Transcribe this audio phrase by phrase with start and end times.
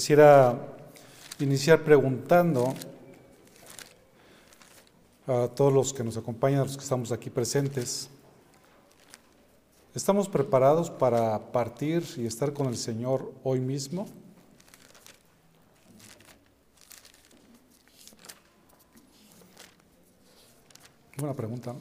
[0.00, 0.58] Quisiera
[1.40, 2.72] iniciar preguntando
[5.26, 8.08] a todos los que nos acompañan, a los que estamos aquí presentes,
[9.94, 14.06] ¿estamos preparados para partir y estar con el Señor hoy mismo?
[21.18, 21.74] Buena pregunta.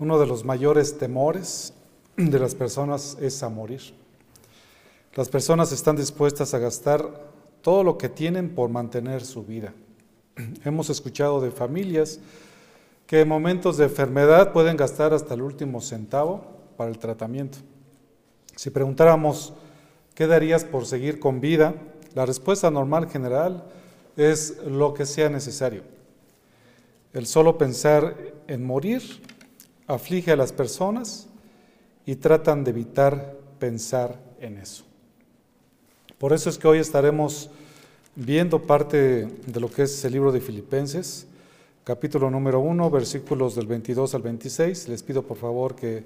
[0.00, 1.72] Uno de los mayores temores
[2.16, 3.99] de las personas es a morir.
[5.16, 7.30] Las personas están dispuestas a gastar
[7.62, 9.74] todo lo que tienen por mantener su vida.
[10.64, 12.20] Hemos escuchado de familias
[13.08, 16.44] que en momentos de enfermedad pueden gastar hasta el último centavo
[16.76, 17.58] para el tratamiento.
[18.54, 19.52] Si preguntáramos,
[20.14, 21.74] ¿qué darías por seguir con vida?
[22.14, 23.64] La respuesta normal general
[24.16, 25.82] es lo que sea necesario.
[27.12, 29.02] El solo pensar en morir
[29.88, 31.26] aflige a las personas
[32.06, 34.89] y tratan de evitar pensar en eso.
[36.20, 37.48] Por eso es que hoy estaremos
[38.14, 41.26] viendo parte de lo que es el libro de Filipenses,
[41.82, 44.88] capítulo número 1, versículos del 22 al 26.
[44.90, 46.04] Les pido por favor que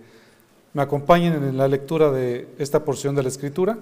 [0.73, 3.77] me acompañen en la lectura de esta porción de la Escritura.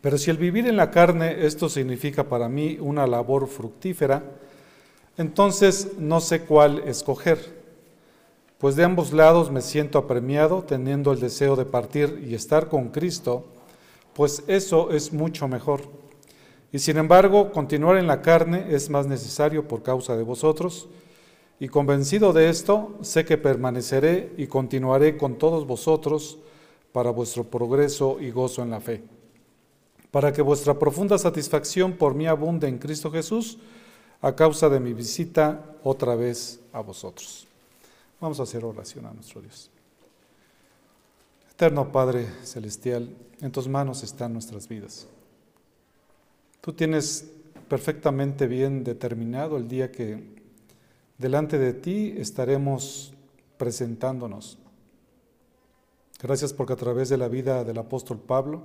[0.00, 4.24] Pero si el vivir en la carne, esto significa para mí una labor fructífera,
[5.16, 7.38] entonces no sé cuál escoger,
[8.58, 12.88] pues de ambos lados me siento apremiado teniendo el deseo de partir y estar con
[12.88, 13.52] Cristo,
[14.16, 15.82] pues eso es mucho mejor.
[16.72, 20.88] Y sin embargo, continuar en la carne es más necesario por causa de vosotros,
[21.60, 26.38] y convencido de esto, sé que permaneceré y continuaré con todos vosotros
[26.92, 29.04] para vuestro progreso y gozo en la fe,
[30.10, 33.58] para que vuestra profunda satisfacción por mí abunde en Cristo Jesús
[34.22, 37.46] a causa de mi visita otra vez a vosotros.
[38.18, 39.70] Vamos a hacer oración a nuestro Dios.
[41.56, 45.06] Eterno Padre Celestial, en tus manos están nuestras vidas.
[46.60, 47.32] Tú tienes
[47.66, 50.22] perfectamente bien determinado el día que
[51.16, 53.14] delante de ti estaremos
[53.56, 54.58] presentándonos.
[56.20, 58.60] Gracias porque a través de la vida del apóstol Pablo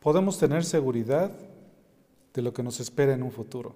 [0.00, 1.32] podemos tener seguridad
[2.34, 3.74] de lo que nos espera en un futuro.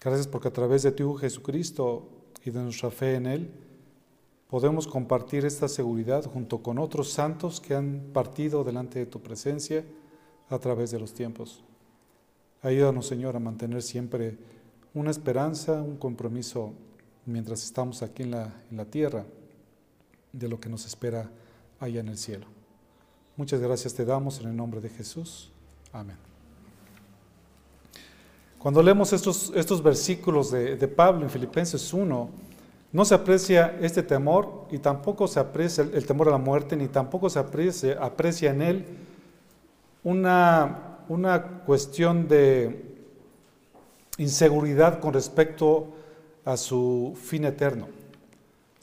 [0.00, 2.08] Gracias porque a través de tu Jesucristo
[2.44, 3.50] y de nuestra fe en Él,
[4.54, 9.84] podemos compartir esta seguridad junto con otros santos que han partido delante de tu presencia
[10.48, 11.64] a través de los tiempos.
[12.62, 14.38] Ayúdanos, Señor, a mantener siempre
[14.94, 16.72] una esperanza, un compromiso
[17.26, 19.26] mientras estamos aquí en la, tierra
[20.32, 21.28] de lo que nos espera
[21.80, 22.46] allá en el cielo.
[23.36, 25.50] Muchas gracias te damos en el nombre de Jesús.
[25.92, 26.16] Amén.
[28.60, 32.53] Cuando leemos estos, estos versículos de, de Pablo en Filipenses 1,
[32.94, 36.86] no se aprecia este temor y tampoco se aprecia el, temor a la muerte, ni
[36.86, 37.98] tampoco se aprecia,
[38.50, 38.84] en él
[40.04, 42.94] una, una cuestión de
[44.16, 45.88] inseguridad con respecto
[46.44, 47.88] a su fin eterno.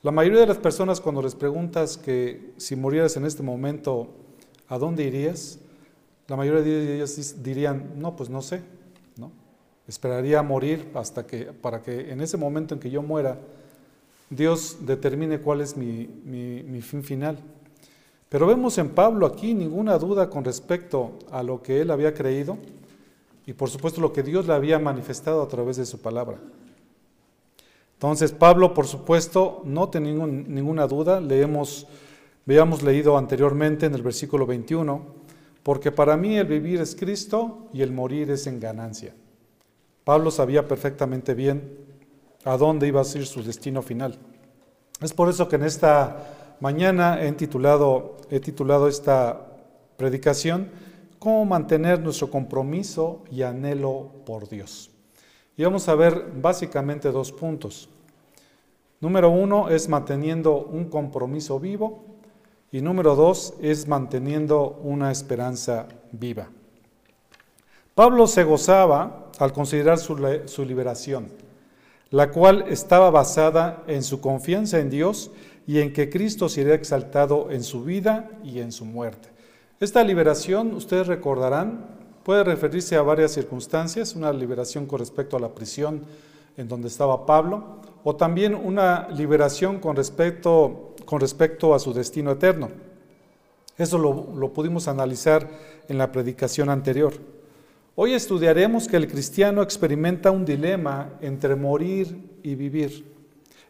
[0.03, 4.09] La mayoría de las personas cuando les preguntas que si murieras en este momento,
[4.67, 5.57] ¿a dónde irías?
[6.27, 8.61] La mayoría de ellos dirían, no, pues no sé,
[9.15, 9.31] ¿no?
[9.87, 13.37] Esperaría morir hasta que, para que en ese momento en que yo muera,
[14.31, 16.07] Dios determine cuál es mi,
[16.81, 17.37] fin final.
[18.29, 22.57] Pero vemos en Pablo aquí ninguna duda con respecto a lo que él había creído
[23.45, 26.37] y por supuesto lo que Dios le había manifestado a través de su palabra.
[27.95, 31.85] Entonces Pablo, por supuesto, no tiene ninguna duda, leemos,
[32.47, 35.01] habíamos leído anteriormente en el versículo 21,
[35.61, 39.13] porque para mí el vivir es Cristo y el morir es en ganancia.
[40.05, 41.90] Pablo sabía perfectamente bien
[42.45, 44.17] a dónde iba a ser su destino final.
[45.01, 48.17] Es por eso que en esta mañana he titulado,
[48.87, 49.47] esta
[49.97, 50.69] predicación
[51.19, 54.89] Cómo mantener nuestro compromiso y anhelo por Dios.
[55.55, 57.89] Y vamos a ver básicamente dos puntos.
[58.99, 62.03] Número uno es manteniendo un compromiso vivo
[62.71, 66.49] y número dos es manteniendo una esperanza viva.
[67.93, 71.27] Pablo se gozaba al considerar su liberación
[72.11, 75.31] la cual estaba basada en su confianza en Dios
[75.65, 79.29] y en que Cristo sería exaltado en su vida y en su muerte.
[79.79, 81.85] Esta liberación, ustedes recordarán,
[82.23, 86.03] puede referirse a varias circunstancias, una liberación con respecto a la prisión
[86.57, 92.31] en donde estaba Pablo, o también una liberación con respecto, con respecto a su destino
[92.31, 92.69] eterno.
[93.77, 95.47] Eso lo, lo pudimos analizar
[95.87, 97.13] en la predicación anterior.
[97.93, 103.03] Hoy estudiaremos que el cristiano experimenta un dilema entre morir y vivir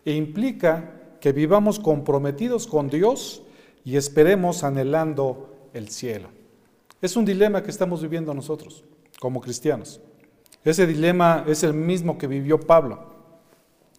[0.05, 3.41] e implica que vivamos comprometidos con Dios
[3.83, 6.29] y esperemos anhelando el cielo.
[7.01, 8.83] Es un dilema que estamos viviendo nosotros
[9.19, 9.99] como cristianos.
[10.63, 12.99] Ese dilema es el mismo que vivió Pablo.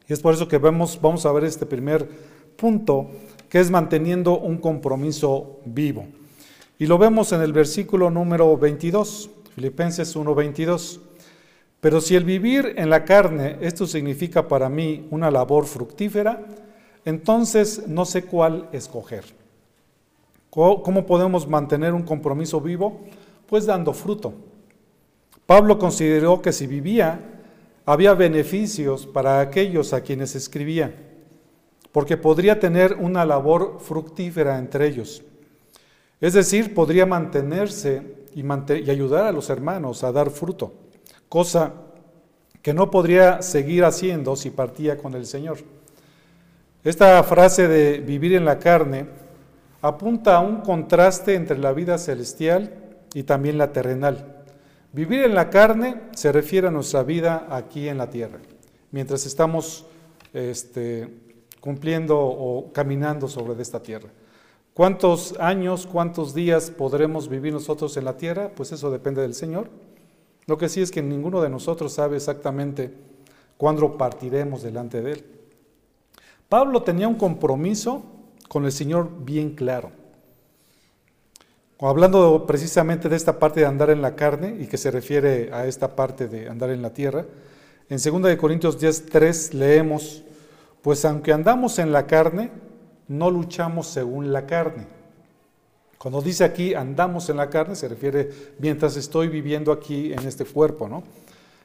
[0.08, 2.08] Y es por eso que vamos a ver este primer
[2.54, 3.10] punto,
[3.48, 6.06] que es manteniendo un compromiso vivo.
[6.78, 11.00] Y lo vemos en el versículo número 22, Filipenses 1:22.
[11.80, 16.46] Pero si el vivir en la carne, esto significa para mí una labor fructífera,
[17.04, 19.24] entonces no sé cuál escoger.
[20.48, 23.00] ¿Cómo podemos mantener un compromiso vivo?
[23.48, 24.32] Pues dando fruto.
[25.46, 27.20] Pablo consideró que si vivía,
[27.84, 30.94] había beneficios para aquellos a quienes escribía,
[31.90, 35.22] porque podría tener una labor fructífera entre ellos.
[36.20, 40.72] Es decir, podría mantenerse y, ayudar a los hermanos a dar fruto,
[41.28, 41.72] cosa
[42.62, 45.58] que no podría seguir haciendo si partía con el Señor.
[46.84, 49.06] Esta frase de vivir en la carne
[49.80, 52.74] apunta a un contraste entre la vida celestial
[53.14, 54.44] y también la terrenal.
[54.92, 58.38] Vivir en la carne se refiere a nuestra vida aquí en la tierra,
[58.90, 59.86] mientras estamos
[60.32, 61.08] este,
[61.60, 64.08] cumpliendo o caminando sobre esta tierra.
[64.74, 68.52] ¿Cuántos años, cuántos días podremos vivir nosotros en la tierra?
[68.54, 69.68] Pues eso depende del Señor.
[70.46, 72.94] Lo que sí es que ninguno de nosotros sabe exactamente
[73.58, 75.24] cuándo partiremos delante de Él.
[76.48, 78.02] Pablo tenía un compromiso
[78.48, 79.90] con el Señor bien claro.
[81.78, 85.66] Hablando precisamente de esta parte de andar en la carne y que se refiere a
[85.66, 87.26] esta parte de andar en la tierra,
[87.90, 90.22] en 2 Corintios 10, leemos,
[90.80, 92.50] pues aunque andamos en la carne,
[93.12, 94.86] no luchamos según la carne.
[95.98, 100.44] Cuando dice aquí andamos en la carne, se refiere mientras estoy viviendo aquí en este
[100.44, 101.04] cuerpo, ¿no?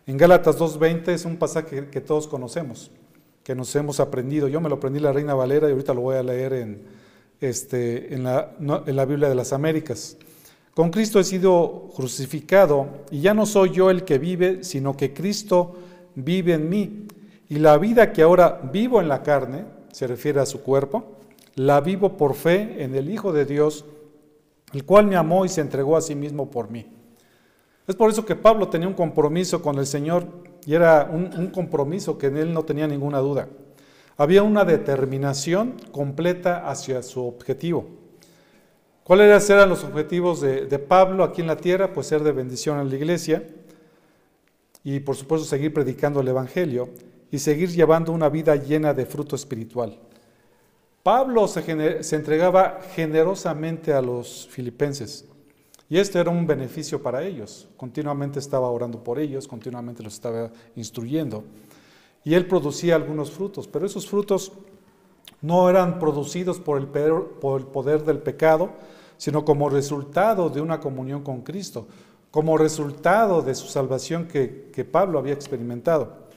[0.05, 2.91] En Gálatas 2.20 es un pasaje que todos conocemos,
[3.43, 4.47] que nos hemos aprendido.
[4.47, 6.81] Yo me lo aprendí la Reina Valera y ahorita lo voy a leer en,
[7.41, 10.17] este, en, la, en la Biblia de las Américas.
[10.73, 15.13] Con Cristo he sido crucificado y ya no soy yo el que vive, sino que
[15.13, 15.75] Cristo
[16.13, 17.07] vive en mí.
[17.49, 21.16] Y la vida que ahora vivo en la carne, se refiere a su cuerpo,
[21.57, 23.83] la vivo por fe en el Hijo de Dios,
[24.73, 26.85] el cual me amó y se entregó a sí mismo por mí.
[27.87, 30.27] Es por eso que Pablo tenía un compromiso con el Señor
[30.67, 33.49] y era un, compromiso que en él no tenía ninguna duda.
[34.17, 37.87] Había una determinación completa hacia su objetivo.
[39.03, 41.91] ¿Cuáles eran los objetivos de, Pablo aquí en la tierra?
[41.91, 43.47] Pues ser de bendición a la iglesia
[44.83, 46.89] y por supuesto seguir predicando el Evangelio
[47.31, 49.97] y seguir llevando una vida llena de fruto espiritual.
[51.07, 51.61] Pablo se,
[52.17, 55.23] entregaba generosamente a los filipenses
[55.87, 57.69] y esto era un beneficio para ellos.
[57.77, 61.45] Continuamente estaba orando por ellos, continuamente los estaba instruyendo
[62.25, 64.51] y él producía algunos frutos, pero esos frutos
[65.41, 68.71] no eran producidos por el, poder del pecado,
[69.15, 71.87] sino como resultado de una comunión con Cristo,
[72.31, 76.27] como resultado de su salvación que, que Pablo había experimentado.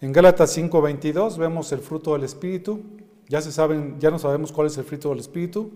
[0.00, 2.80] En Gálatas 5:22 vemos el fruto del Espíritu.
[3.28, 5.70] Ya se saben, ya no sabemos cuál es el fruto del Espíritu.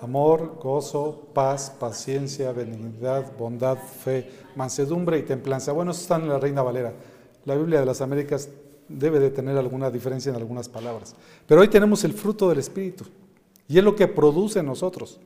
[0.00, 5.72] Amor, gozo, paz, paciencia, benignidad, bondad, fe, mansedumbre y templanza.
[5.72, 6.92] Bueno, eso está en la Reina Valera.
[7.46, 8.48] La Biblia de las Américas
[8.88, 11.16] debe de tener alguna diferencia en algunas palabras.
[11.46, 13.04] Pero hoy tenemos el fruto del Espíritu
[13.66, 15.18] y es lo que produce en nosotros.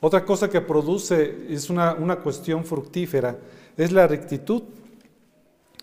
[0.00, 3.36] Otra cosa que produce es una, una cuestión fructífera,
[3.76, 4.62] es la rectitud.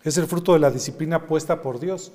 [0.02, 2.12] Es el fruto de la disciplina puesta por Dios.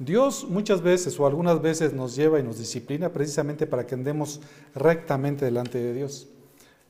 [0.00, 4.40] Dios muchas veces o algunas veces nos lleva y nos disciplina precisamente para que andemos
[4.74, 6.26] rectamente delante de Dios.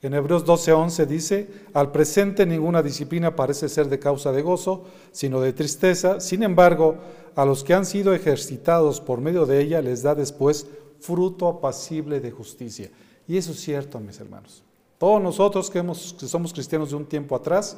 [0.01, 5.41] En Hebreos 12:11 dice, al presente ninguna disciplina parece ser de causa de gozo, sino
[5.41, 6.21] de tristeza.
[6.21, 6.95] Sin embargo,
[7.35, 10.67] a los que han sido ejercitados por medio de ella les da después
[11.01, 12.91] fruto apacible de justicia.
[13.27, 14.63] Y eso es cierto, mis hermanos.
[14.97, 17.77] Todos nosotros que, que somos cristianos de un tiempo atrás,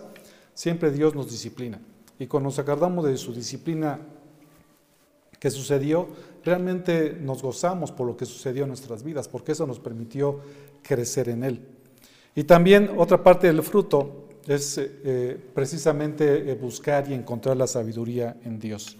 [0.54, 1.82] siempre Dios nos disciplina.
[2.20, 4.00] Y cuando nos acordamos de su disciplina
[5.44, 6.08] que sucedió,
[6.46, 10.40] realmente nos gozamos por lo que sucedió en nuestras vidas, porque eso nos permitió
[10.82, 11.68] crecer en Él.
[12.34, 18.38] Y también otra parte del fruto es eh, precisamente eh, buscar y encontrar la sabiduría
[18.46, 18.96] en Dios.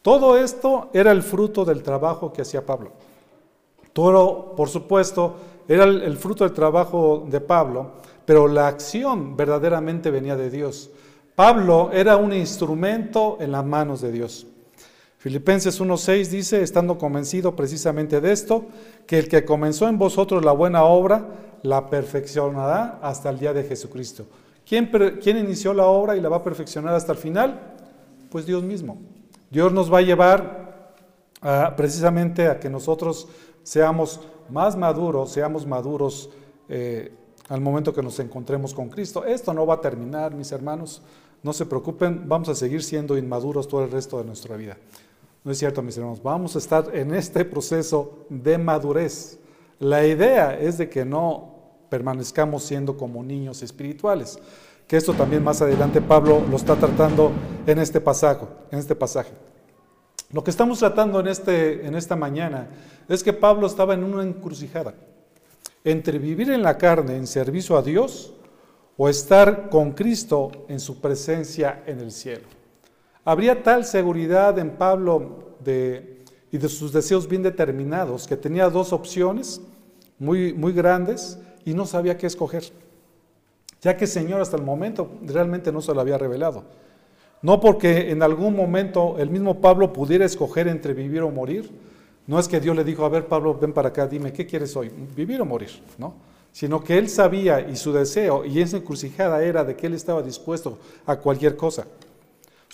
[0.00, 2.92] Todo esto era el fruto del trabajo que hacía Pablo.
[3.92, 5.36] Todo, por supuesto,
[5.68, 10.88] era el, fruto del trabajo de Pablo, pero la acción verdaderamente venía de Dios.
[11.34, 14.46] Pablo era un instrumento en las manos de Dios.
[15.26, 18.66] Filipenses 1.6 dice, estando convencido precisamente de esto,
[19.08, 21.26] que el que comenzó en vosotros la buena obra,
[21.64, 24.24] la perfeccionará hasta el día de Jesucristo.
[24.64, 24.88] ¿Quién,
[25.20, 27.74] ¿Quién, inició la obra y la va a perfeccionar hasta el final?
[28.30, 28.98] Pues Dios mismo.
[29.50, 30.94] Dios nos va a llevar
[31.76, 33.26] precisamente a que nosotros
[33.64, 36.30] seamos más maduros, seamos maduros
[36.68, 37.12] eh,
[37.48, 39.24] al momento que nos encontremos con Cristo.
[39.24, 41.02] Esto no va a terminar, mis hermanos.
[41.42, 44.76] No se preocupen, vamos a seguir siendo inmaduros todo el resto de nuestra vida.
[45.46, 46.20] No es cierto, mis hermanos.
[46.24, 49.38] Vamos a estar en este proceso de madurez.
[49.78, 51.54] La idea es de que no
[51.88, 54.40] permanezcamos siendo como niños espirituales.
[54.88, 57.30] Que esto también más adelante Pablo lo está tratando
[57.64, 58.02] en este
[58.72, 59.30] este pasaje.
[60.32, 62.66] Lo que estamos tratando este, en esta mañana
[63.08, 64.94] es que Pablo estaba en una encrucijada
[65.84, 68.34] entre vivir en la carne en servicio a Dios
[68.96, 72.55] o estar con Cristo en su presencia en el cielo.
[73.26, 78.92] Habría tal seguridad en Pablo de, y de sus deseos bien determinados que tenía dos
[78.92, 79.60] opciones
[80.16, 82.62] muy, muy grandes y no sabía qué escoger,
[83.82, 86.62] ya que el Señor hasta el momento realmente no se lo había revelado.
[87.42, 91.68] No porque en algún momento el mismo Pablo pudiera escoger entre vivir o morir,
[92.28, 94.76] no es que Dios le dijo, a ver Pablo, ven para acá, dime, ¿qué quieres
[94.76, 94.88] hoy?
[95.16, 95.82] ¿Vivir o morir?
[95.98, 96.14] ¿No?
[96.52, 100.22] Sino que él sabía y su deseo y esa encrucijada era de que él estaba
[100.22, 101.88] dispuesto a cualquier cosa.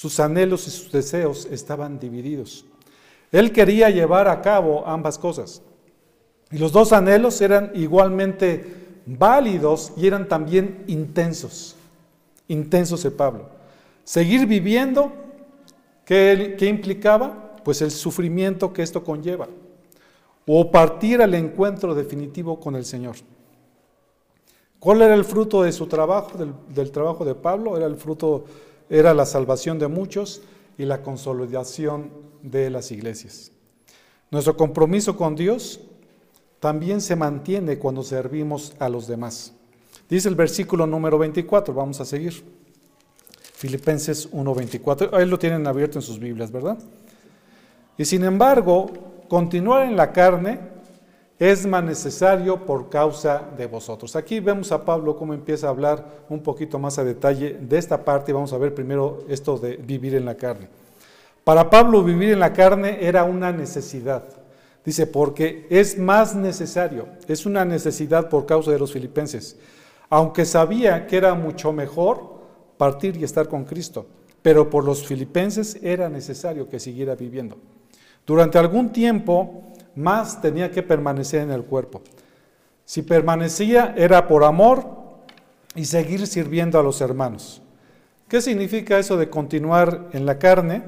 [0.03, 2.65] Sus anhelos y sus deseos estaban divididos.
[3.31, 5.63] Él quería llevar a cabo ambas cosas.
[6.51, 8.65] Y los dos anhelos eran igualmente
[9.07, 11.77] válidos y eran también intensos.
[12.49, 13.49] Intensos de Pablo.
[14.03, 15.13] Seguir viviendo,
[16.05, 17.55] ¿qué, implicaba?
[17.63, 19.47] pues el sufrimiento que esto conlleva,
[20.49, 23.15] o partir al encuentro definitivo con el Señor.
[24.81, 26.37] ¿Cuál era el fruto de su trabajo,
[26.75, 27.77] del, trabajo de Pablo?
[27.77, 28.47] Era el fruto,
[28.91, 30.43] era la salvación de muchos
[30.79, 32.11] y la consolidación
[32.43, 33.53] de las iglesias.
[34.31, 35.81] Nuestro compromiso con Dios
[36.61, 39.53] también se mantiene cuando servimos a los demás.
[40.09, 42.45] Dice el versículo número 24, vamos a seguir.
[43.55, 45.11] Filipenses 1:24.
[45.13, 46.79] Ahí lo tienen abierto en sus Biblias, ¿verdad?
[47.97, 48.91] Y sin embargo,
[49.29, 50.72] continuar en la carne
[51.39, 54.15] es más necesario por causa de vosotros.
[54.17, 58.05] Aquí vemos a Pablo cómo empieza a hablar un poquito más a detalle de esta
[58.05, 60.69] parte y vamos a ver primero esto de vivir en la carne.
[61.45, 64.23] Para Pablo vivir en la carne era una necesidad.
[64.85, 69.57] Dice, porque es más necesario, es una necesidad por causa de los filipenses,
[70.11, 72.33] aunque sabía que era mucho mejor
[72.77, 74.07] partir y estar con Cristo,
[74.43, 77.59] pero por los filipenses era necesario que siguiera viviendo.
[78.27, 82.03] Durante algún tiempo más tenía que permanecer en el cuerpo.
[82.85, 84.87] Si permanecía era por amor
[85.75, 87.63] y seguir sirviendo a los hermanos.
[88.29, 90.83] ¿Qué significa eso de continuar en la carne?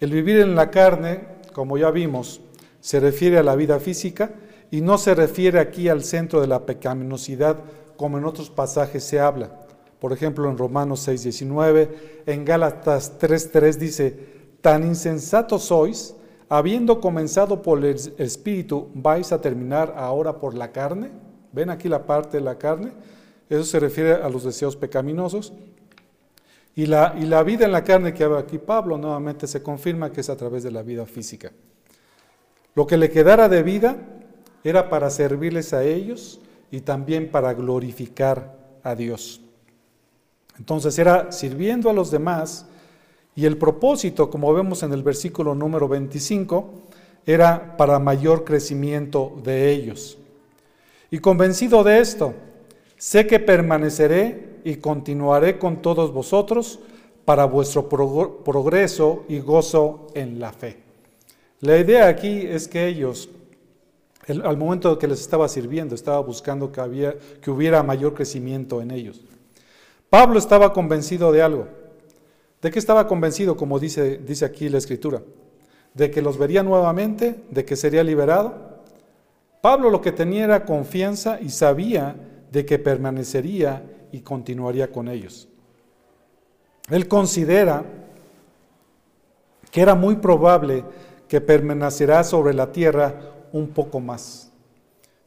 [0.00, 1.20] El vivir en la carne,
[1.52, 2.40] como ya vimos,
[2.80, 4.30] se refiere a la vida física
[4.70, 7.56] y no se refiere aquí al centro de la pecaminosidad
[7.96, 9.50] como en otros pasajes se habla.
[9.98, 11.88] Por ejemplo, en Romanos 6:19,
[12.26, 14.16] en Gálatas 3:3 dice,
[14.60, 16.14] tan insensatos sois
[16.48, 21.10] habiendo comenzado por el espíritu, vais a terminar ahora por la carne.
[21.52, 22.92] ¿Ven aquí la parte de la carne?
[23.48, 25.52] Eso se refiere a los deseos pecaminosos.
[26.74, 30.12] Y la, y la vida en la carne que habla aquí Pablo nuevamente se confirma
[30.12, 31.50] que es a través de la vida física.
[32.74, 33.96] Lo que le quedara de vida
[34.62, 36.40] era para servirles a ellos
[36.70, 39.40] y también para glorificar a Dios.
[40.58, 42.66] Entonces era sirviendo a los demás
[43.38, 46.70] y el propósito, como vemos en el versículo número 25,
[47.24, 50.18] era para mayor crecimiento de ellos.
[51.08, 52.34] Y convencido de esto,
[52.96, 56.80] sé que permaneceré y continuaré con todos vosotros
[57.24, 60.78] para vuestro progreso y gozo en la fe.
[61.60, 63.30] La idea aquí es que ellos,
[64.26, 68.90] al momento que les estaba sirviendo, estaba buscando que, había, que hubiera mayor crecimiento en
[68.90, 69.20] ellos.
[70.10, 71.77] Pablo estaba convencido de algo,
[72.60, 75.22] ¿De qué estaba convencido, como dice, dice aquí la escritura?
[75.94, 78.78] De que los vería nuevamente, de que sería liberado.
[79.60, 82.16] Pablo lo que tenía era confianza y sabía
[82.50, 85.48] de que permanecería y continuaría con ellos.
[86.90, 87.84] Él considera
[89.70, 90.84] que era muy probable
[91.28, 94.50] que permanecerá sobre la tierra un poco más.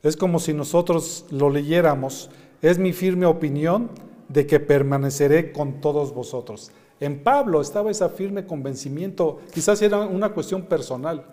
[0.03, 2.29] Es como si nosotros lo leyéramos.
[2.61, 3.89] Es mi firme opinión
[4.29, 6.71] de que permaneceré con todos vosotros.
[7.01, 11.25] En Pablo estaba ese firme convencimiento, quizás era una cuestión personal,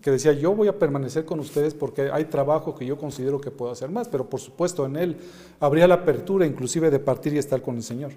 [0.00, 3.50] que decía, yo voy a permanecer con ustedes porque hay trabajo que yo considero que
[3.50, 5.18] puedo hacer más, pero por supuesto en él
[5.60, 8.12] habría la apertura inclusive de partir y estar con el Señor.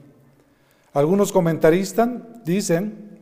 [0.94, 2.10] Algunos comentaristas
[2.46, 3.20] dicen,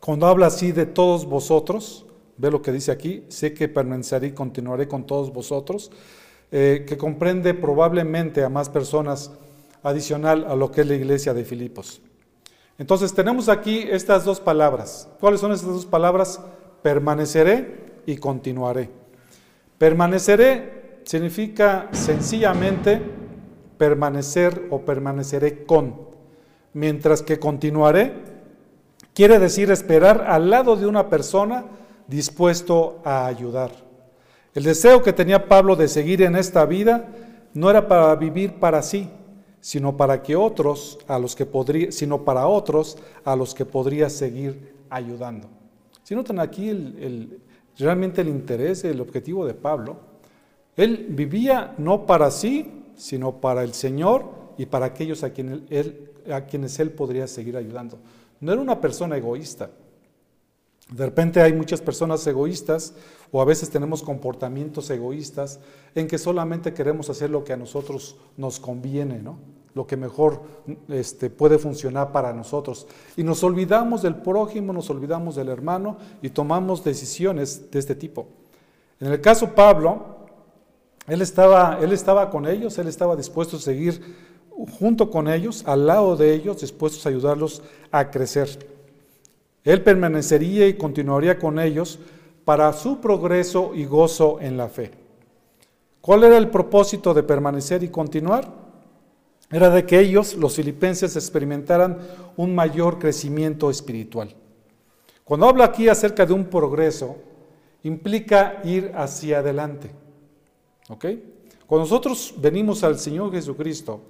[0.00, 2.04] cuando habla así de todos vosotros,
[2.36, 5.92] ve lo que dice aquí, sé que permaneceré y continuaré con todos vosotros,
[6.50, 9.30] eh, que comprende probablemente a más personas
[9.84, 12.02] adicional a lo que es la iglesia de Filipos.
[12.82, 15.08] Entonces tenemos aquí estas dos palabras.
[15.20, 16.40] ¿Cuáles son estas dos palabras?
[16.82, 18.90] Permaneceré y continuaré.
[19.78, 23.00] Permaneceré significa sencillamente
[23.78, 25.94] permanecer o permaneceré con,
[26.72, 28.14] mientras que continuaré
[29.14, 31.64] quiere decir esperar al lado de una persona
[32.08, 33.70] dispuesto a ayudar.
[34.56, 37.10] El deseo que tenía Pablo de seguir en esta vida
[37.54, 39.08] no era para vivir para sí,
[39.62, 44.10] sino para que otros a los que podría, sino para otros a los que podría
[44.10, 45.48] seguir ayudando.
[46.02, 46.70] Si notan aquí
[47.78, 49.96] realmente el interés, el objetivo de Pablo,
[50.76, 54.24] él vivía no para sí, sino para el Señor
[54.58, 57.98] y para aquellos a quienes él podría seguir ayudando.
[58.40, 59.70] No era una persona egoísta.
[60.90, 62.94] De repente hay muchas personas egoístas
[63.32, 65.58] o a veces tenemos comportamientos egoístas
[65.94, 69.38] en que solamente queremos hacer lo que a nosotros nos conviene, ¿no?
[69.74, 70.42] lo que mejor
[70.88, 72.86] este, puede funcionar para nosotros.
[73.16, 78.28] Y nos olvidamos del prójimo, nos olvidamos del hermano y tomamos decisiones de este tipo.
[79.00, 80.26] En el caso Pablo,
[81.06, 84.00] él estaba, él estaba con ellos, él estaba dispuesto a seguir
[84.78, 88.68] junto con ellos, al lado de ellos, dispuestos a ayudarlos a crecer.
[89.64, 91.98] Él permanecería y continuaría con ellos
[92.44, 94.90] para su progreso y gozo en la fe.
[96.00, 98.48] ¿Cuál era el propósito de permanecer y continuar?
[99.50, 101.98] Era de que ellos, los filipenses, experimentaran
[102.36, 104.34] un mayor crecimiento espiritual.
[105.24, 107.16] Cuando habla aquí acerca de un progreso,
[107.84, 109.90] implica ir hacia adelante.
[110.88, 111.06] ¿Ok?
[111.66, 114.00] Cuando nosotros venimos al Señor Jesucristo,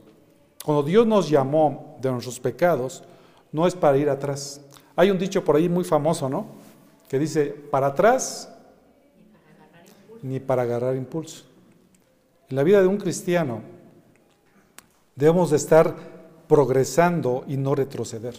[0.64, 3.02] cuando Dios nos llamó de nuestros pecados,
[3.50, 4.60] no es para ir atrás.
[4.96, 6.61] Hay un dicho por ahí muy famoso, ¿no?
[7.12, 8.48] Que dice, para atrás
[10.22, 11.44] ni para agarrar impulso.
[12.48, 13.60] En la vida de un cristiano
[15.14, 15.94] debemos de estar
[16.48, 18.34] progresando y no retroceder.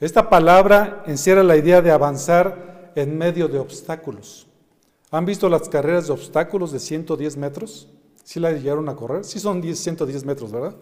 [0.00, 4.48] Esta palabra encierra la idea de avanzar en medio de obstáculos.
[5.12, 7.86] ¿Han visto las carreras de obstáculos de 110 metros?
[8.24, 9.24] ¿Sí la llegaron a correr?
[9.24, 10.74] Sí son 10, 110 metros, ¿verdad?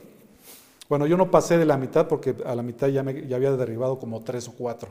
[0.88, 3.53] Bueno, yo no pasé de la mitad porque a la mitad ya, me, ya había
[3.53, 4.88] derribado como tres o cuatro.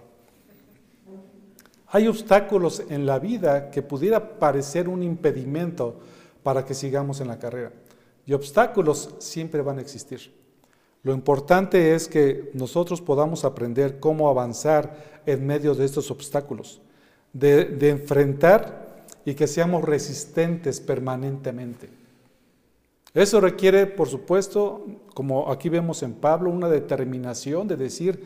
[1.89, 5.99] Hay obstáculos en la vida que pudiera parecer un impedimento
[6.43, 7.71] para que sigamos en la carrera.
[8.25, 10.33] Y obstáculos siempre van a existir.
[11.03, 16.81] Lo importante es que nosotros podamos aprender cómo avanzar en medio de estos obstáculos,
[17.31, 21.89] de, de enfrentar y que seamos resistentes permanentemente.
[23.13, 28.21] Eso requiere, por supuesto, como aquí vemos en Pablo, una determinación de decir,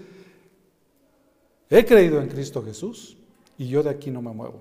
[1.70, 3.18] he creído en Cristo Jesús
[3.58, 4.60] y yo de aquí no me muevo.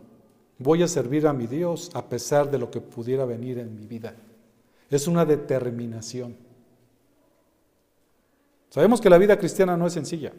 [0.58, 3.86] Voy a servir a mi Dios a pesar de lo que pudiera venir en mi
[3.86, 4.14] vida.
[4.90, 6.36] Es una determinación.
[8.68, 10.32] Sabemos que la vida cristiana no es sencilla,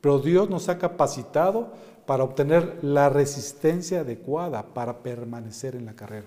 [0.00, 1.72] pero Dios nos ha capacitado
[2.06, 6.26] para obtener la resistencia adecuada para permanecer en la carrera,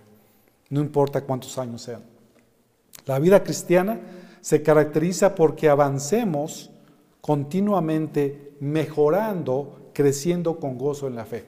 [0.70, 2.04] no importa cuántos años sean.
[3.06, 4.00] La vida cristiana
[4.42, 6.70] se caracteriza porque avancemos
[7.20, 11.46] continuamente mejorando, creciendo con gozo en la fe.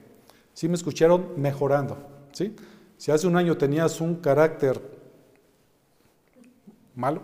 [0.53, 1.29] ¿Sí me escucharon?
[1.37, 1.97] Mejorando.
[2.31, 2.55] ¿sí?
[2.97, 4.81] Si hace un año tenías un carácter
[6.95, 7.21] malo,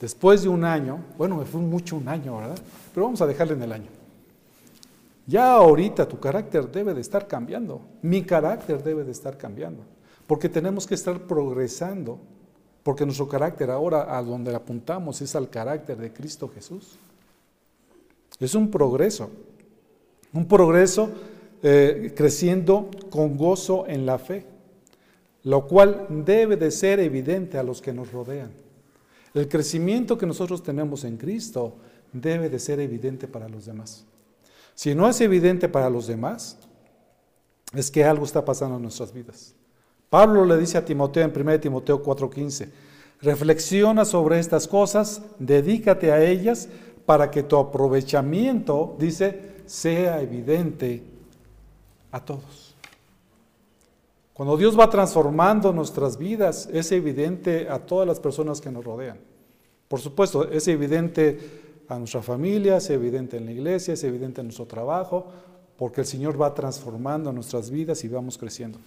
[0.00, 2.58] después de un año, bueno, me fue mucho un año, ¿verdad?
[2.92, 3.88] Pero vamos a dejarle en el año.
[5.26, 9.82] Ya ahorita tu carácter debe de estar cambiando, mi carácter debe de estar cambiando,
[10.26, 12.18] porque tenemos que estar progresando
[12.84, 16.98] porque nuestro carácter ahora a donde apuntamos es al carácter de Cristo Jesús.
[18.38, 19.30] Es un progreso,
[20.34, 21.08] un progreso
[21.66, 24.44] eh, creciendo con gozo en la fe,
[25.44, 28.50] lo cual debe de ser evidente a los que nos rodean.
[29.32, 31.74] El crecimiento que nosotros tenemos en Cristo
[32.12, 34.04] debe de ser evidente para los demás.
[34.74, 36.58] Si no es evidente para los demás,
[37.72, 39.54] es que algo está pasando en nuestras vidas.
[40.10, 42.68] Pablo le dice a Timoteo en 1 Timoteo 4:15,
[43.22, 46.68] reflexiona sobre estas cosas, dedícate a ellas
[47.06, 51.13] para que tu aprovechamiento, dice, sea evidente
[52.14, 52.76] a todos.
[54.32, 59.18] Cuando Dios va transformando nuestras vidas, es evidente a todas las personas que nos rodean.
[59.88, 64.46] Por supuesto, es evidente a nuestra familia, es evidente en la iglesia, es evidente en
[64.46, 65.26] nuestro trabajo,
[65.76, 68.78] porque el Señor va transformando nuestras vidas y vamos creciendo.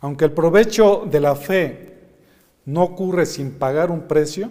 [0.00, 1.98] Aunque el provecho de la fe
[2.64, 4.50] no ocurre sin pagar un precio,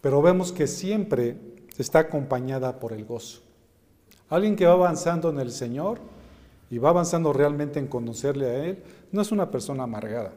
[0.00, 1.36] pero vemos que siempre
[1.76, 3.47] está acompañada por el gozo.
[4.30, 5.98] Alguien que va avanzando en el Señor
[6.70, 10.32] y va avanzando realmente en conocerle a Él, no es una persona amargada,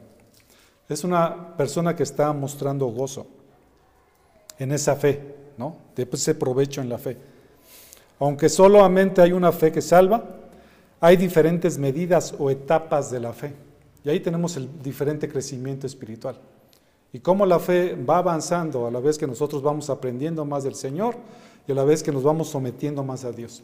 [0.88, 3.26] es una persona que está mostrando gozo
[4.58, 5.76] en esa fe, ¿no?
[5.94, 7.16] De ese provecho en la fe.
[8.18, 10.22] Aunque solamente hay una fe que salva,
[11.00, 13.52] hay diferentes medidas o etapas de la fe.
[14.04, 16.36] Y ahí tenemos el diferente crecimiento espiritual.
[17.12, 20.74] Y cómo la fe va avanzando a la vez que nosotros vamos aprendiendo más del
[20.74, 21.16] Señor
[21.66, 23.62] y a la vez que nos vamos sometiendo más a Dios.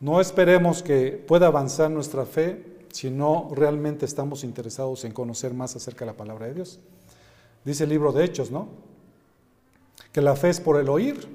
[0.00, 5.74] No esperemos que pueda avanzar nuestra fe si no realmente estamos interesados en conocer más
[5.76, 6.78] acerca de la palabra de Dios.
[7.64, 8.68] Dice el libro de Hechos, ¿no?
[10.12, 11.26] Que la fe es por el oír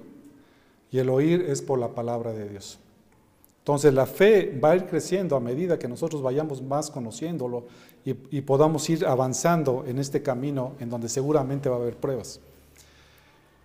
[0.92, 2.80] y el oír es por la palabra de Dios.
[3.60, 7.66] Entonces la fe va a ir creciendo a medida que nosotros vayamos más conociéndolo
[8.04, 12.40] y, y, podamos ir avanzando en este camino en donde seguramente va a haber pruebas.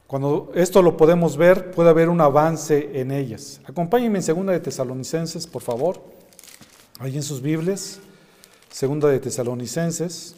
[0.07, 3.61] Cuando esto lo podemos ver, puede haber un avance en ellas.
[3.64, 6.01] Acompáñenme en Segunda de Tesalonicenses, por favor.
[7.01, 7.99] Ahí en sus Biblias.
[8.71, 10.37] Segunda de Tesalonicenses.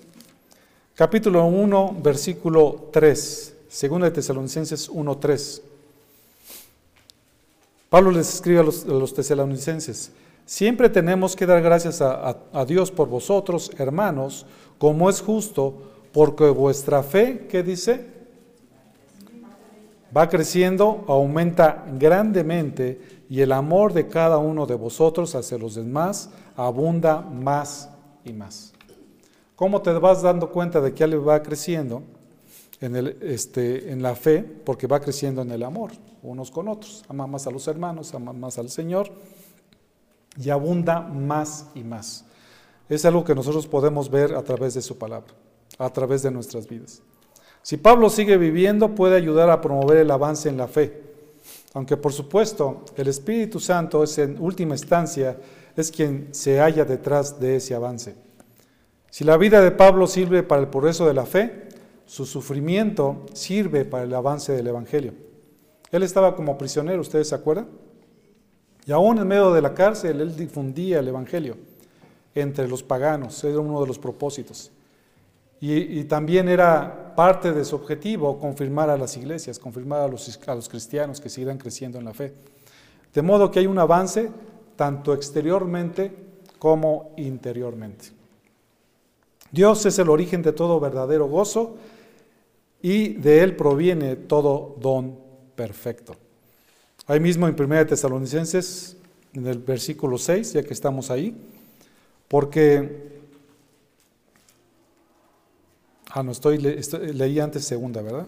[0.94, 3.54] Capítulo 1, versículo 3.
[3.68, 5.62] Segunda de Tesalonicenses 1, 3.
[7.90, 10.12] Pablo les escribe a los, tesalonicenses,
[10.44, 14.44] siempre tenemos que dar gracias a, a, Dios por vosotros, hermanos,
[14.76, 15.74] como es justo,
[16.12, 18.17] porque vuestra fe, ¿qué dice?
[20.16, 26.30] Va creciendo, aumenta grandemente y el amor de cada uno de vosotros hacia los demás
[26.56, 27.90] abunda más
[28.24, 28.72] y más.
[29.54, 32.02] ¿Cómo te vas dando cuenta de que alguien va creciendo
[32.80, 34.42] en, este, en la fe?
[34.42, 35.92] Porque va creciendo en el amor
[36.22, 37.04] unos con otros.
[37.08, 39.10] Ama más a los hermanos, ama más al Señor
[40.36, 42.24] y abunda más y más.
[42.88, 45.34] Es algo que nosotros podemos ver a través de su palabra,
[45.78, 47.02] a través de nuestras vidas.
[47.62, 51.02] Si Pablo sigue viviendo, puede ayudar a promover el avance en la fe.
[51.74, 55.36] Aunque por supuesto el Espíritu Santo es en última instancia,
[55.76, 58.16] es quien se halla detrás de ese avance.
[59.10, 61.68] Si la vida de Pablo sirve para el progreso de la fe,
[62.06, 65.12] su sufrimiento sirve para el avance del Evangelio.
[65.90, 67.68] Él estaba como prisionero, ¿ustedes se acuerdan?
[68.86, 71.56] Y aún en medio de la cárcel, él difundía el Evangelio
[72.34, 74.70] entre los paganos, era uno de los propósitos.
[75.60, 80.54] Y, también era parte de su objetivo confirmar a las iglesias, confirmar a los, a
[80.54, 82.32] los cristianos que sigan creciendo en la fe.
[83.12, 84.30] De modo que hay un avance
[84.76, 86.12] tanto exteriormente
[86.60, 88.06] como interiormente.
[89.50, 91.76] Dios es el origen de todo verdadero gozo
[92.80, 95.18] y de Él proviene todo don
[95.56, 96.14] perfecto.
[97.08, 98.96] Ahí mismo en 1 Tesalonicenses,
[99.32, 101.36] en el versículo 6, ya que estamos ahí,
[102.28, 103.17] porque...
[106.18, 108.26] Ah, no, estoy, leí antes segunda, ¿verdad?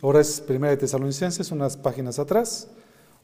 [0.00, 2.68] Ahora es 1 Tesalonicenses, unas páginas atrás,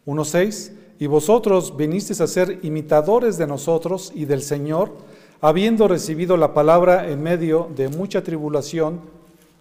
[0.05, 4.93] 1.6, y vosotros vinisteis a ser imitadores de nosotros y del Señor,
[5.41, 9.01] habiendo recibido la palabra en medio de mucha tribulación,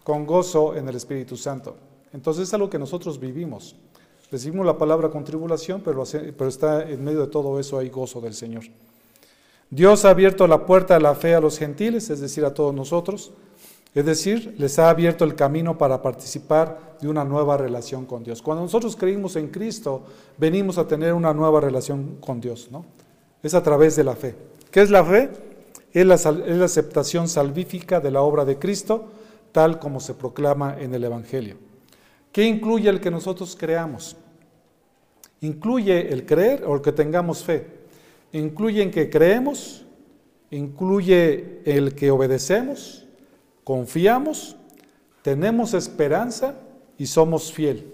[0.04, 1.78] con gozo en el Espíritu Santo.
[2.12, 3.78] Entonces es algo que nosotros vivimos.
[4.30, 6.04] Recibimos la palabra con tribulación, pero,
[6.38, 8.64] pero está en medio de todo eso hay gozo del Señor.
[9.70, 12.76] Dios ha abierto la puerta de la fe a los gentiles, es decir, a todos
[12.76, 13.32] nosotros.
[13.93, 18.41] Es decir, les ha abierto el camino para participar de una nueva relación con Dios.
[18.41, 20.04] Cuando nosotros creímos en Cristo,
[20.38, 22.86] venimos a tener una nueva relación con Dios, ¿no?
[23.43, 24.36] Es a través de la fe.
[24.69, 25.30] ¿Qué es la fe?
[25.91, 29.10] Es la, aceptación salvífica de la obra de Cristo,
[29.51, 31.58] tal como se proclama en el Evangelio.
[32.32, 34.15] ¿Qué incluye el que nosotros creamos?
[35.41, 37.67] Incluye el creer o el que tengamos fe.
[38.32, 39.86] Incluye en que creemos,
[40.49, 43.06] incluye el que obedecemos,
[43.63, 44.56] confiamos,
[45.21, 46.56] tenemos esperanza
[46.97, 47.93] y somos fiel.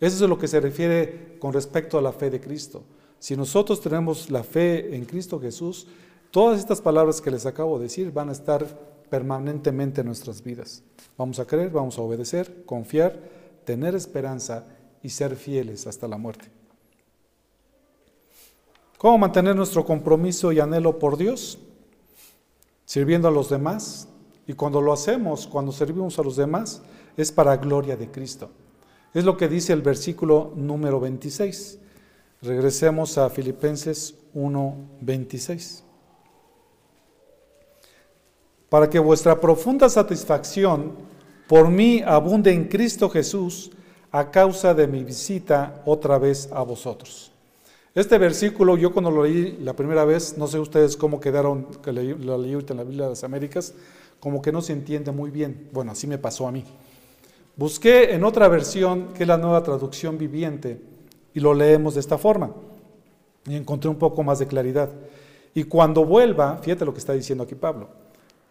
[0.00, 2.82] Eso es lo que se refiere con respecto a la fe de Cristo.
[3.18, 5.86] Si nosotros tenemos la fe en Cristo Jesús,
[6.30, 8.66] todas estas palabras que les acabo de decir van a estar
[9.08, 10.82] permanentemente en nuestras vidas.
[11.16, 13.18] Vamos a creer, vamos a obedecer, confiar,
[13.64, 14.66] tener esperanza
[15.02, 16.50] y ser fieles hasta la muerte.
[18.98, 21.58] ¿Cómo mantener nuestro compromiso y anhelo por Dios?
[22.84, 24.08] Sirviendo a los demás.
[24.46, 26.82] Y cuando lo hacemos, cuando servimos a los demás,
[27.16, 28.50] es para gloria de Cristo.
[29.12, 31.78] Es lo que dice el versículo número 26.
[32.42, 35.84] Regresemos a Filipenses 1:26
[38.68, 40.92] para que vuestra profunda satisfacción
[41.46, 43.70] por mí abunde en Cristo Jesús
[44.10, 47.30] a causa de mi visita otra vez a vosotros.
[47.94, 51.92] Este versículo yo cuando lo leí la primera vez, no sé ustedes cómo quedaron, que
[51.92, 53.74] lo leí ahorita en la Biblia de las Américas,
[54.20, 55.68] como que no se entiende muy bien.
[55.72, 56.64] Bueno, así me pasó a mí.
[57.56, 60.80] Busqué en otra versión, que es la nueva traducción viviente,
[61.34, 62.50] y lo leemos de esta forma.
[63.46, 64.90] Y encontré un poco más de claridad.
[65.54, 67.88] Y cuando vuelva, fíjate lo que está diciendo aquí Pablo,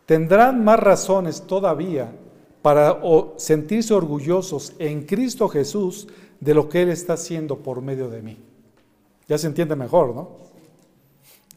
[0.06, 2.12] tendrán más razones todavía
[2.62, 3.02] para
[3.36, 6.08] sentirse orgullosos en Cristo Jesús
[6.40, 8.38] de lo que Él está haciendo por medio de mí.
[9.28, 10.30] Ya se entiende mejor, ¿no?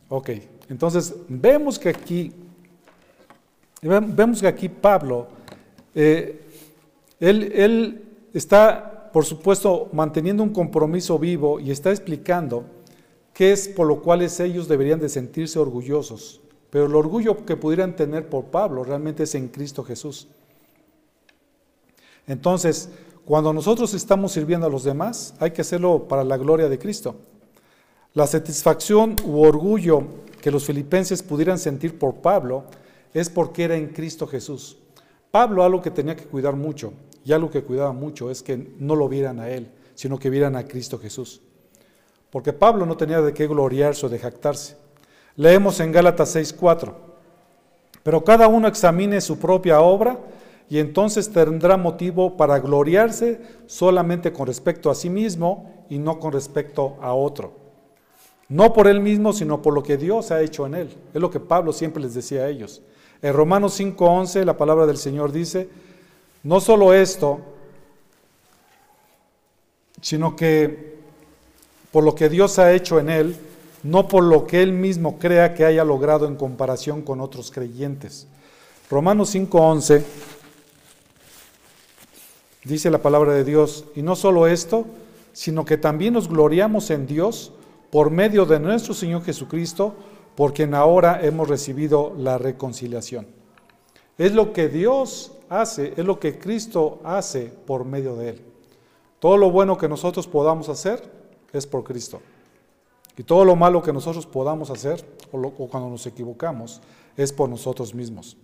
[0.08, 0.30] Ok,
[0.68, 2.32] entonces vemos que aquí
[3.82, 5.28] vemos que aquí Pablo,
[5.94, 6.40] eh,
[7.20, 12.64] él, él está, por supuesto, manteniendo un compromiso vivo y está explicando
[13.32, 16.40] qué es por lo cual ellos deberían de sentirse orgullosos.
[16.70, 20.28] Pero el orgullo que pudieran tener por Pablo realmente es en Cristo Jesús.
[22.26, 22.90] Entonces,
[23.24, 27.16] cuando nosotros estamos sirviendo a los demás, hay que hacerlo para la gloria de Cristo.
[28.14, 30.02] La satisfacción u orgullo
[30.40, 32.64] que los filipenses pudieran sentir por Pablo
[33.20, 34.76] es porque era en Cristo Jesús.
[35.30, 36.92] Pablo algo que tenía que cuidar mucho,
[37.24, 40.54] y algo que cuidaba mucho, es que no lo vieran a él, sino que vieran
[40.54, 41.40] a Cristo Jesús.
[42.30, 44.76] Porque Pablo no tenía de qué gloriarse o de jactarse.
[45.34, 46.94] Leemos en Gálatas 6:4,
[48.02, 50.18] pero cada uno examine su propia obra
[50.68, 56.32] y entonces tendrá motivo para gloriarse solamente con respecto a sí mismo y no con
[56.32, 57.54] respecto a otro.
[58.48, 60.96] No por él mismo, sino por lo que Dios ha hecho en él.
[61.14, 62.82] Es lo que Pablo siempre les decía a ellos.
[63.22, 65.68] En Romanos 5:11 la palabra del Señor dice,
[66.42, 67.40] no solo esto,
[70.00, 70.96] sino que
[71.90, 73.36] por lo que Dios ha hecho en él,
[73.82, 78.26] no por lo que él mismo crea que haya logrado en comparación con otros creyentes.
[78.90, 80.04] Romanos 5:11
[82.64, 84.86] dice la palabra de Dios, y no solo esto,
[85.32, 87.52] sino que también nos gloriamos en Dios
[87.90, 89.94] por medio de nuestro Señor Jesucristo,
[90.36, 93.26] por quien ahora hemos recibido la reconciliación.
[94.18, 98.42] Es lo que Dios hace, es lo que Cristo hace por medio de Él.
[99.18, 101.02] Todo lo bueno que nosotros podamos hacer
[101.52, 102.20] es por Cristo.
[103.16, 106.82] Y todo lo malo que nosotros podamos hacer, o, o cuando nos equivocamos,
[107.16, 108.36] es por nosotros mismos.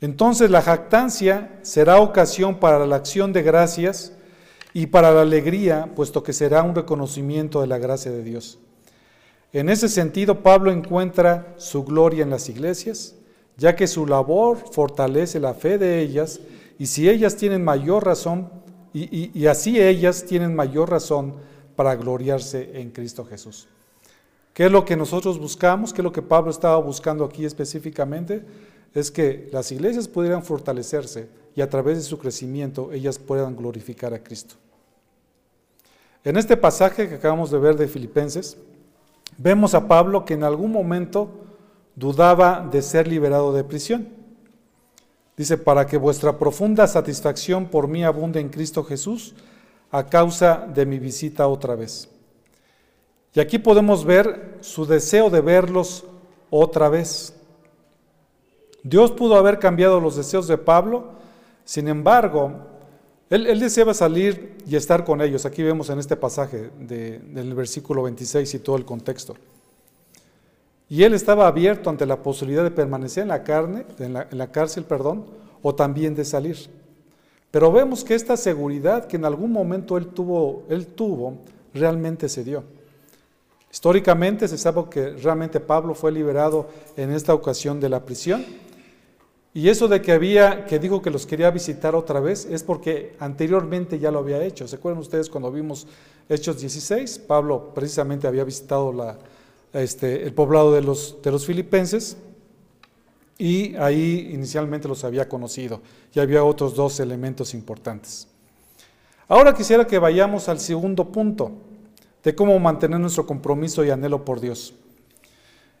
[0.00, 4.12] Entonces la jactancia será ocasión para la acción de gracias
[4.72, 8.58] y para la alegría, puesto que será un reconocimiento de la gracia de Dios.
[9.52, 13.14] En ese sentido, Pablo encuentra su gloria en las iglesias,
[13.56, 16.40] ya que su labor fortalece la fe de ellas,
[16.78, 18.50] y si ellas tienen mayor razón,
[18.92, 21.34] y, así ellas tienen mayor razón
[21.76, 23.68] para gloriarse en Cristo Jesús.
[24.52, 25.92] ¿Qué es lo que nosotros buscamos?
[25.92, 28.44] ¿Qué es lo que Pablo estaba buscando aquí específicamente?
[28.92, 34.14] Es que las iglesias pudieran fortalecerse y a través de su crecimiento ellas puedan glorificar
[34.14, 34.56] a Cristo.
[36.24, 38.56] En este pasaje que acabamos de ver de Filipenses,
[39.38, 41.30] vemos a Pablo que en algún momento
[41.96, 44.08] dudaba de ser liberado de prisión.
[45.36, 49.34] Dice, para que vuestra profunda satisfacción por mí abunde en Cristo Jesús
[49.90, 52.08] a causa de mi visita otra vez.
[53.34, 56.04] Y aquí podemos ver su deseo de verlos
[56.50, 57.34] otra vez.
[58.82, 61.12] Dios pudo haber cambiado los deseos de Pablo,
[61.64, 62.52] sin embargo,
[63.30, 65.44] él, deseaba salir y estar con ellos.
[65.44, 69.34] Aquí vemos en este pasaje del versículo 26 y todo el contexto.
[70.88, 74.84] Y él estaba abierto ante la posibilidad de permanecer en la, carne, en la, cárcel,
[74.84, 75.26] perdón,
[75.62, 76.56] o también de salir.
[77.50, 81.38] Pero vemos que esta seguridad que en algún momento él tuvo, él tuvo
[81.74, 82.64] realmente se dio.
[83.70, 88.46] Históricamente se sabe que realmente Pablo fue liberado en esta ocasión de la prisión
[89.54, 93.16] y eso de que había, que dijo que los quería visitar otra vez, es porque
[93.18, 94.68] anteriormente ya lo había hecho.
[94.68, 95.86] ¿Se acuerdan ustedes cuando vimos
[96.28, 97.18] Hechos 16?
[97.20, 99.16] Pablo precisamente había visitado
[99.72, 102.16] este, el poblado de los, de los filipenses
[103.38, 105.80] y ahí inicialmente los había conocido.
[106.12, 108.28] Y había otros dos elementos importantes.
[109.28, 111.52] Ahora quisiera que vayamos al segundo punto
[112.22, 114.74] de cómo mantener nuestro compromiso y anhelo por Dios.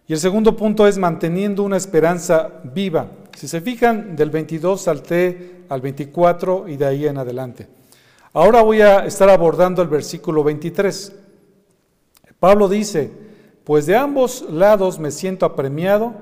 [0.06, 3.08] Y el segundo punto es manteniendo una esperanza viva.
[3.36, 7.68] Si se fijan, del 22 salté al 24 y de ahí en adelante.
[8.32, 11.12] Ahora voy a estar abordando el versículo 23.
[12.38, 13.10] Pablo dice,
[13.64, 16.14] pues de ambos lados me siento apremiado,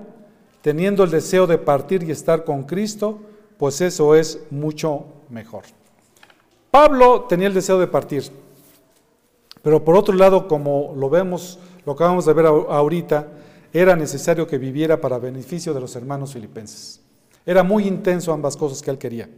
[0.62, 3.19] teniendo el deseo de partir y estar con Cristo,
[3.59, 5.64] pues eso es mucho mejor.
[6.71, 8.25] Pablo tenía el deseo de partir,
[9.62, 13.29] pero por otro lado, como lo vemos, lo acabamos de ver ahorita,
[13.73, 17.01] era necesario que viviera para beneficio de los hermanos filipenses.
[17.45, 19.29] Era muy intenso ambas cosas que él quería.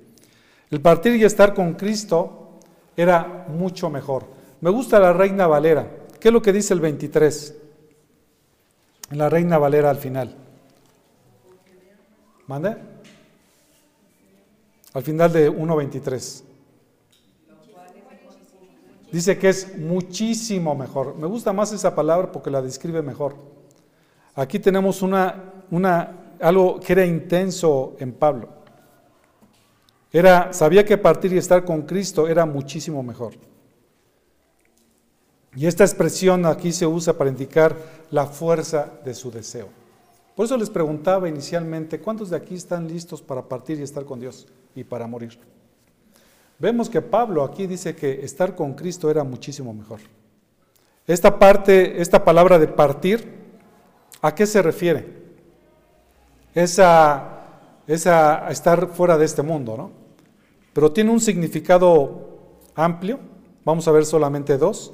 [0.70, 2.58] El partir y estar con Cristo
[2.96, 4.26] era mucho mejor.
[4.60, 5.88] Me gusta la Reina Valera.
[6.18, 7.54] ¿Qué es lo que dice el 23?
[9.12, 10.34] La Reina Valera al final.
[12.46, 12.76] ¿Mande?
[14.94, 16.42] Al final de 1.23.
[19.12, 21.16] Dice que es muchísimo mejor.
[21.16, 23.36] Me gusta más esa palabra porque la describe mejor.
[24.38, 25.34] Aquí tenemos una,
[26.38, 28.48] algo que era intenso en Pablo.
[30.12, 33.32] Era, sabía que partir y estar con Cristo era muchísimo mejor.
[35.56, 37.74] Y esta expresión aquí se usa para indicar
[38.12, 39.70] la fuerza de su deseo.
[40.36, 44.20] Por eso les preguntaba inicialmente, ¿cuántos de aquí están listos para partir y estar con
[44.20, 44.46] Dios
[44.76, 45.36] y para morir?
[46.60, 49.98] Vemos que Pablo aquí dice que estar con Cristo era muchísimo mejor.
[51.08, 53.37] Esta parte, esta palabra de partir,
[54.22, 55.06] ¿a qué se refiere?
[56.54, 57.46] Es a,
[57.86, 59.90] es a estar fuera de este mundo, ¿no?
[60.72, 62.38] Pero tiene un significado
[62.74, 63.18] amplio.
[63.64, 64.92] Vamos a ver solamente dos.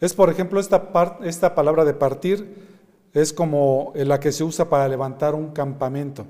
[0.00, 2.72] Es, por ejemplo, esta, palabra de partir
[3.12, 6.26] es como la que se usa para levantar un campamento.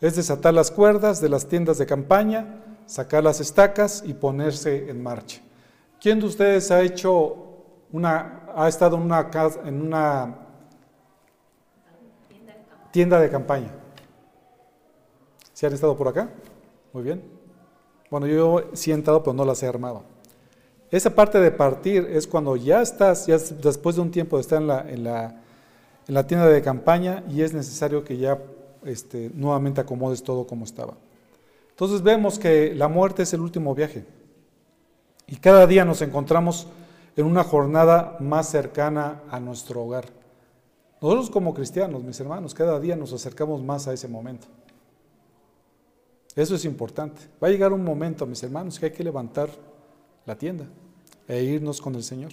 [0.00, 5.02] Es desatar las cuerdas de las tiendas de campaña, sacar las estacas y ponerse en
[5.02, 5.40] marcha.
[6.00, 7.36] ¿Quién de ustedes ha hecho
[7.92, 10.36] una, ha estado en una
[12.90, 13.70] tienda de campaña.
[15.52, 16.30] ¿Se han estado por acá?
[16.92, 17.22] Muy bien.
[18.10, 20.02] Bueno, yo sí he entrado, pero no las he armado.
[20.90, 24.60] Esa parte de partir es cuando ya estás, ya después de un tiempo de estar
[24.60, 25.40] en la, en la,
[26.08, 28.38] en la tienda de campaña y es necesario que ya
[28.84, 30.94] este, nuevamente acomodes todo como estaba.
[31.70, 34.04] Entonces vemos que la muerte es el último viaje
[35.28, 36.66] y cada día nos encontramos
[37.16, 40.19] en una jornada más cercana a nuestro hogar.
[41.00, 44.46] Nosotros como cristianos, mis hermanos, cada día nos acercamos más a ese momento.
[46.36, 47.22] Eso es importante.
[47.42, 49.48] Va a llegar un momento, mis hermanos, que hay que levantar
[50.26, 50.66] la tienda
[51.26, 52.32] e irnos con el Señor.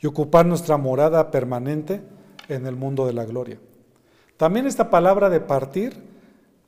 [0.00, 2.02] Y ocupar nuestra morada permanente
[2.48, 3.58] en el mundo de la gloria.
[4.36, 6.02] También esta palabra de partir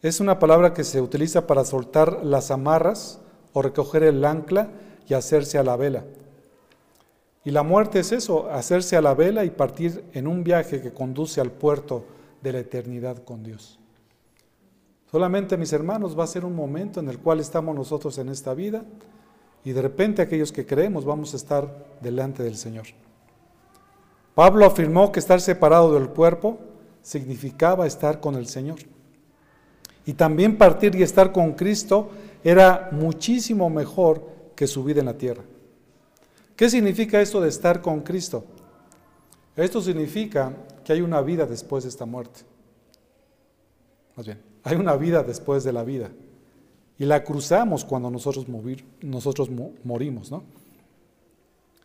[0.03, 3.21] es una palabra que se utiliza para soltar las amarras
[3.53, 4.69] o recoger el ancla
[5.09, 6.05] y hacerse a la vela.
[7.47, 10.93] Y la muerte es eso, hacerse a la vela y partir en un viaje que
[10.93, 12.05] conduce al puerto
[12.43, 13.79] de la eternidad con Dios.
[15.13, 18.53] Solamente, mis hermanos, va a ser un momento en el cual estamos nosotros en esta
[18.53, 18.85] vida
[19.63, 22.87] y de repente aquellos que creemos vamos a estar delante del Señor.
[24.35, 26.59] Pablo afirmó que estar separado del cuerpo
[27.01, 28.81] significaba estar con el Señor.
[30.05, 32.11] Y también partir y estar con Cristo
[32.43, 35.45] era muchísimo mejor que su vida en la tierra.
[36.57, 38.45] ¿Qué significa esto de estar con Cristo?
[39.55, 40.53] Esto significa
[40.85, 42.41] que hay una vida después de esta muerte.
[44.17, 46.11] Más bien, hay una vida después de la vida.
[46.99, 48.47] Y la cruzamos cuando nosotros,
[49.85, 50.45] morimos, ¿no?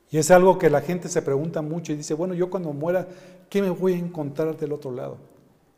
[0.10, 3.08] Y es algo que la gente se pregunta mucho y dice, bueno, yo cuando muera,
[3.50, 5.18] ¿qué me voy a encontrar del otro lado?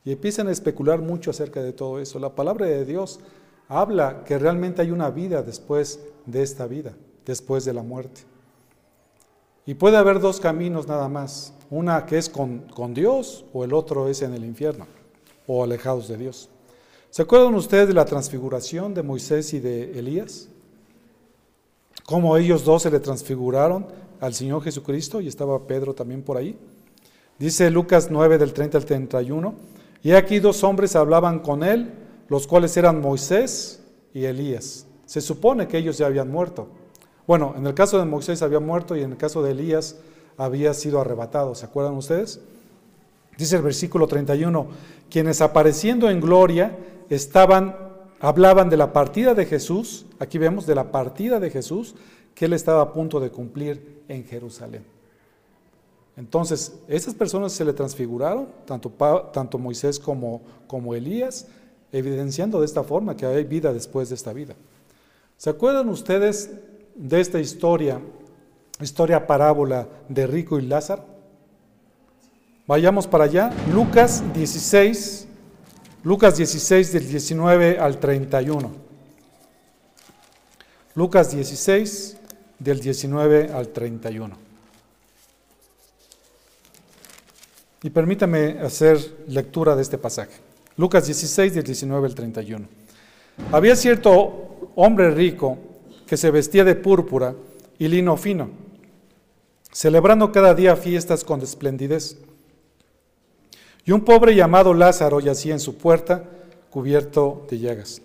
[0.06, 2.20] Y empiezan a especular mucho acerca de todo eso.
[2.20, 3.20] La palabra de Dios
[3.68, 6.94] habla que realmente hay una vida después de esta vida,
[7.26, 8.22] después de la muerte.
[9.66, 13.74] Y puede haber dos caminos nada más, una que es con, con Dios o el
[13.74, 14.88] otro es en el infierno
[15.48, 16.50] o alejados de Dios.
[17.10, 20.50] ¿Se acuerdan ustedes de la transfiguración de Moisés y de Elías?
[22.06, 23.86] Cómo ellos dos se le transfiguraron
[24.20, 26.58] al Señor Jesucristo y estaba Pedro también por ahí.
[27.40, 29.54] Dice Lucas 9 del 30 al 31,
[30.04, 31.94] y aquí dos hombres hablaban con él,
[32.28, 33.82] los cuales eran Moisés
[34.14, 34.86] y Elías.
[35.06, 36.68] Se supone que ellos ya habían muerto.
[37.26, 39.98] Bueno, en el caso de Moisés había muerto y en el caso de Elías
[40.38, 41.56] había sido arrebatado.
[41.56, 42.42] ¿Se acuerdan ustedes?
[43.38, 44.68] Dice el versículo 31,
[45.10, 46.78] quienes apareciendo en gloria
[47.10, 47.76] estaban,
[48.20, 51.96] hablaban de la partida de Jesús, aquí vemos de la partida de Jesús
[52.36, 54.84] que él estaba a punto de cumplir en Jerusalén.
[56.16, 58.92] Entonces, esas personas se le transfiguraron, tanto,
[59.34, 61.48] tanto Moisés como, como Elías,
[61.92, 64.56] evidenciando de esta forma que hay vida después de esta vida.
[65.38, 66.52] ¿Se acuerdan ustedes
[66.96, 68.00] de esta historia,
[68.80, 71.06] historia parábola de Rico y Lázaro?
[72.66, 73.52] Vayamos para allá.
[73.74, 75.28] Lucas 16,
[76.04, 78.72] Lucas 16 del 19 al 31.
[80.96, 82.18] Lucas 16
[82.60, 84.38] del 19 al 31.
[87.84, 90.34] Y permítame hacer lectura de este pasaje.
[90.78, 92.66] Lucas 16 del 19 al 31.
[93.52, 95.58] Había cierto hombre rico
[96.14, 97.34] que se vestía de púrpura
[97.80, 98.52] y lino fino,
[99.72, 102.20] celebrando cada día fiestas con esplendidez.
[103.84, 106.24] Y un pobre llamado Lázaro yacía en su puerta,
[106.70, 108.00] cubierto de llagas.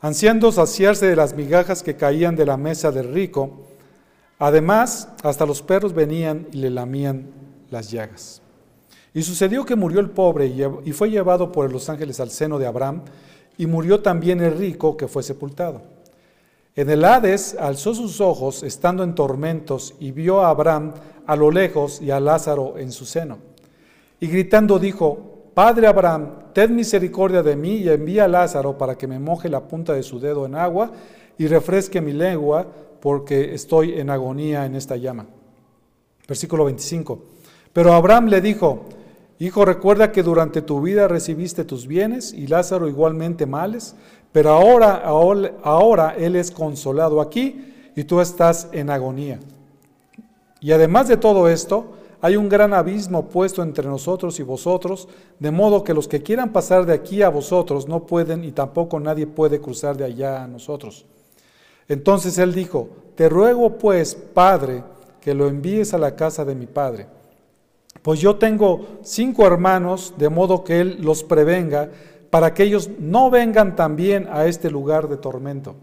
[0.00, 3.68] Ansiando saciarse de las migajas que caían de la mesa del rico,
[4.40, 7.28] además hasta los perros venían y le lamían
[7.70, 8.42] las llagas.
[9.14, 10.52] Y sucedió que murió el pobre
[10.84, 13.02] y fue llevado por los ángeles al seno de Abraham,
[13.56, 15.93] y murió también el rico que fue sepultado.
[16.76, 20.92] En el Hades alzó sus ojos, estando en tormentos, y vio a Abraham
[21.24, 23.38] a lo lejos y a Lázaro en su seno.
[24.18, 29.06] Y gritando dijo, Padre Abraham, ten misericordia de mí y envía a Lázaro para que
[29.06, 30.90] me moje la punta de su dedo en agua
[31.38, 32.66] y refresque mi lengua,
[33.00, 35.26] porque estoy en agonía en esta llama.
[36.26, 37.22] Versículo 25.
[37.72, 38.86] Pero Abraham le dijo,
[39.40, 43.96] Hijo, recuerda que durante tu vida recibiste tus bienes y Lázaro igualmente males,
[44.34, 44.94] pero ahora,
[45.62, 49.38] ahora, él es consolado aquí y tú estás en agonía.
[50.60, 55.06] Y además de todo esto, hay un gran abismo puesto entre nosotros y vosotros,
[55.38, 58.98] de modo que los que quieran pasar de aquí a vosotros no pueden y tampoco
[58.98, 61.06] nadie puede cruzar de allá a nosotros.
[61.86, 64.82] Entonces él dijo, te ruego pues, Padre,
[65.20, 67.06] que lo envíes a la casa de mi Padre,
[68.02, 71.88] pues yo tengo cinco hermanos, de modo que él los prevenga,
[72.34, 75.76] para que ellos no vengan también a este lugar de tormento.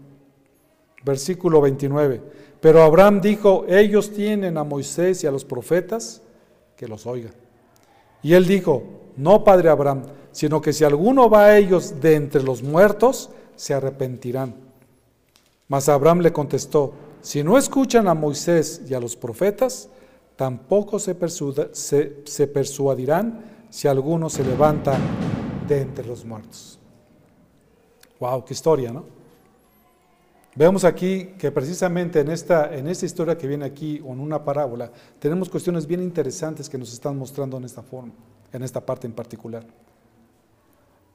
[1.02, 2.20] Versículo 29.
[2.60, 6.20] Pero Abraham dijo, ellos tienen a Moisés y a los profetas,
[6.76, 7.30] que los oiga.
[8.22, 8.82] Y él dijo,
[9.16, 13.72] no, padre Abraham, sino que si alguno va a ellos de entre los muertos, se
[13.72, 14.54] arrepentirán.
[15.68, 16.92] Mas Abraham le contestó,
[17.22, 19.88] si no escuchan a Moisés y a los profetas,
[20.36, 21.16] tampoco se,
[21.72, 23.40] se persuadirán
[23.70, 24.98] si alguno se levanta
[25.80, 26.78] entre los muertos.
[28.20, 29.04] Wow, qué historia, ¿no?
[30.54, 34.44] Vemos aquí que precisamente en esta, en esta historia que viene aquí, o en una
[34.44, 38.12] parábola, tenemos cuestiones bien interesantes que nos están mostrando en esta forma,
[38.52, 39.64] en esta parte en particular.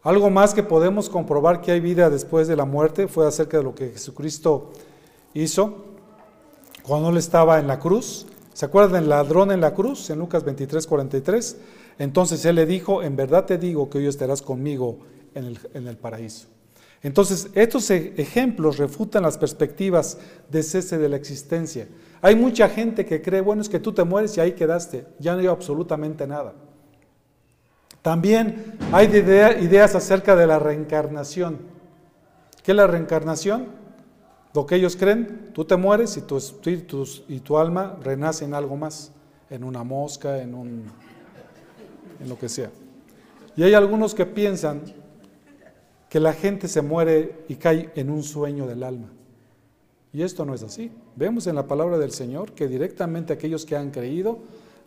[0.01, 3.63] Algo más que podemos comprobar que hay vida después de la muerte fue acerca de
[3.63, 4.71] lo que Jesucristo
[5.33, 5.85] hizo
[6.81, 8.25] cuando él estaba en la cruz.
[8.53, 11.57] ¿Se acuerdan del ladrón en la cruz en Lucas 23, 43?
[11.99, 14.99] Entonces él le dijo, en verdad te digo que hoy estarás conmigo
[15.33, 16.47] en el, en el paraíso.
[17.03, 20.17] Entonces, estos e-, ejemplos refutan las perspectivas
[20.49, 21.87] de cese de la existencia.
[22.21, 25.33] Hay mucha gente que cree, bueno, es que tú te mueres y ahí quedaste, ya
[25.33, 26.53] no hay absolutamente nada.
[28.01, 31.59] También hay ideas acerca de la reencarnación.
[32.63, 33.67] ¿Qué es la reencarnación?
[34.53, 38.53] Lo que ellos creen, tú te mueres y tu espíritu y tu alma renace en
[38.53, 39.11] algo más,
[39.49, 40.85] en una mosca, en un
[42.19, 42.69] en lo que sea.
[43.55, 44.83] Y hay algunos que piensan
[46.09, 49.09] que la gente se muere y cae en un sueño del alma.
[50.13, 50.91] Y esto no es así.
[51.15, 54.39] Vemos en la palabra del Señor que directamente aquellos que han creído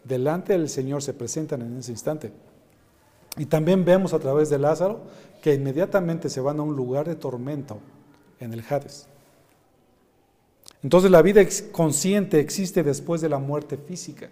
[0.04, 2.32] delante del Señor se presentan en ese instante.
[3.36, 5.02] Y también vemos a través de Lázaro
[5.42, 7.78] que inmediatamente se van a un lugar de tormento
[8.40, 9.06] en el Hades.
[10.82, 14.30] Entonces la vida consciente existe después de la muerte física.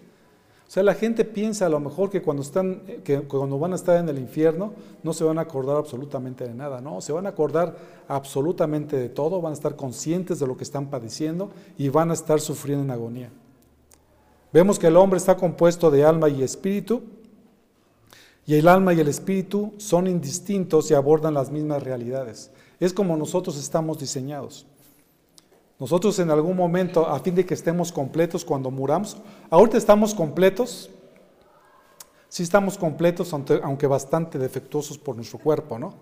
[0.68, 3.76] O sea, la gente piensa a lo mejor que cuando, están, que cuando van a
[3.76, 7.24] estar en el infierno no se van a acordar absolutamente de nada, no, se van
[7.24, 7.74] a acordar
[8.06, 12.12] absolutamente de todo, van a estar conscientes de lo que están padeciendo y van a
[12.12, 13.30] estar sufriendo en agonía.
[14.52, 17.00] Vemos que el hombre está compuesto de alma y espíritu,
[18.44, 22.50] y el alma y el espíritu son indistintos y abordan las mismas realidades.
[22.78, 24.66] Es como nosotros estamos diseñados.
[25.78, 29.16] Nosotros en algún momento, a fin de que estemos completos cuando muramos,
[29.50, 30.90] ahorita estamos completos,
[32.28, 35.94] sí estamos completos, aunque bastante defectuosos por nuestro cuerpo, ¿no?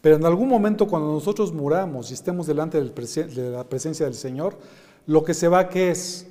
[0.00, 4.56] Pero en algún momento cuando nosotros muramos y estemos delante de la presencia del Señor,
[5.06, 6.26] lo que se va, ¿qué es?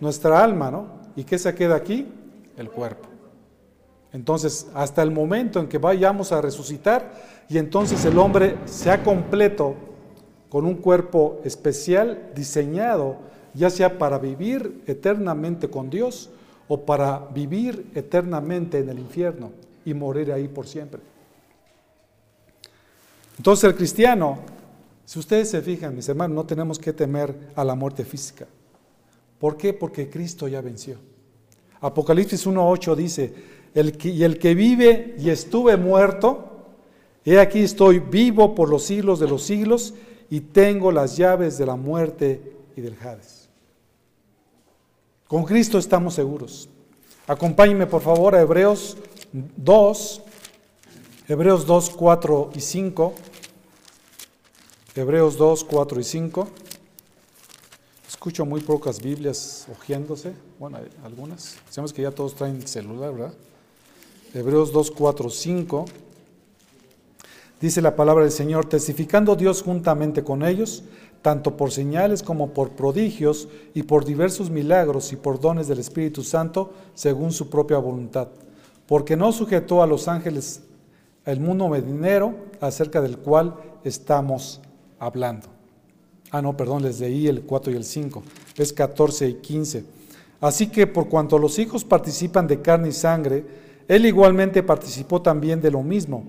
[0.00, 0.86] Nuestra alma, ¿no?
[1.16, 2.06] ¿Y qué se queda aquí?
[2.56, 3.08] El cuerpo.
[4.12, 7.12] Entonces, hasta el momento en que vayamos a resucitar
[7.48, 9.74] y entonces el hombre sea completo,
[10.48, 13.16] con un cuerpo especial diseñado
[13.54, 16.30] ya sea para vivir eternamente con Dios
[16.68, 19.52] o para vivir eternamente en el infierno
[19.84, 21.00] y morir ahí por siempre.
[23.36, 24.38] Entonces el cristiano,
[25.04, 28.46] si ustedes se fijan, mis hermanos, no tenemos que temer a la muerte física.
[29.38, 29.72] ¿Por qué?
[29.72, 30.96] Porque Cristo ya venció.
[31.80, 33.34] Apocalipsis 1.8 dice,
[33.74, 36.50] el que, y el que vive y estuve muerto,
[37.24, 39.94] he aquí estoy vivo por los siglos de los siglos
[40.30, 43.43] y tengo las llaves de la muerte y del Hades.
[45.34, 46.68] Con Cristo estamos seguros.
[47.26, 48.96] Acompáñenme por favor a Hebreos
[49.32, 50.22] 2,
[51.26, 53.14] Hebreos 2, 4 y 5.
[54.94, 56.48] Hebreos 2, 4 y 5.
[58.06, 61.56] Escucho muy pocas Biblias hojeándose, bueno, algunas.
[61.68, 63.34] Sabemos que ya todos traen celular, ¿verdad?
[64.34, 65.84] Hebreos 2, 4, 5.
[67.60, 70.84] Dice la palabra del Señor, testificando Dios juntamente con ellos,
[71.24, 76.22] tanto por señales como por prodigios y por diversos milagros y por dones del Espíritu
[76.22, 78.28] Santo, según su propia voluntad.
[78.86, 80.60] Porque no sujetó a los ángeles
[81.24, 83.54] el mundo medinero acerca del cual
[83.84, 84.60] estamos
[84.98, 85.46] hablando.
[86.30, 88.22] Ah, no, perdón, les leí el 4 y el 5.
[88.58, 89.84] Es 14 y 15.
[90.42, 93.46] Así que por cuanto los hijos participan de carne y sangre,
[93.88, 96.24] él igualmente participó también de lo mismo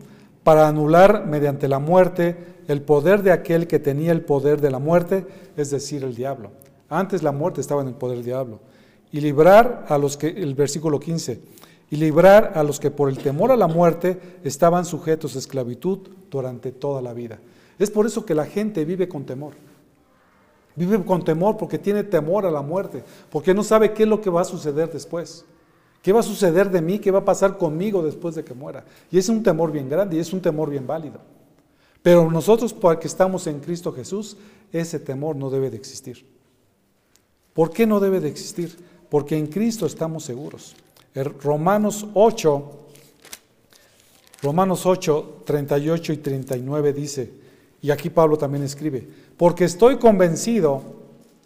[0.46, 4.80] para anular mediante la muerte el poder de aquel que tenía el poder de la
[4.80, 5.26] muerte,
[5.58, 6.52] es decir, el diablo.
[6.90, 8.60] Antes la muerte estaba en el poder del diablo.
[9.12, 11.40] Y librar a los que, el versículo 15,
[11.92, 16.00] y librar a los que por el temor a la muerte estaban sujetos a esclavitud
[16.32, 17.40] durante toda la vida.
[17.78, 19.54] Es por eso que la gente vive con temor.
[20.76, 24.20] Vive con temor porque tiene temor a la muerte, porque no sabe qué es lo
[24.20, 25.46] que va a suceder después.
[26.02, 27.00] ¿Qué va a suceder de mí?
[27.00, 28.84] ¿Qué va a pasar conmigo después de que muera?
[29.10, 31.20] Y es un temor bien grande y es un temor bien válido.
[32.06, 34.38] Pero nosotros, porque estamos en Cristo Jesús,
[34.72, 36.24] ese temor no debe de existir.
[37.52, 38.78] ¿Por qué no debe de existir?
[39.10, 40.76] Porque en Cristo estamos seguros.
[41.42, 42.72] Romanos 8,
[44.44, 47.32] Romanos 8, 38 y 39 dice,
[47.82, 50.84] y aquí Pablo también escribe, porque estoy convencido,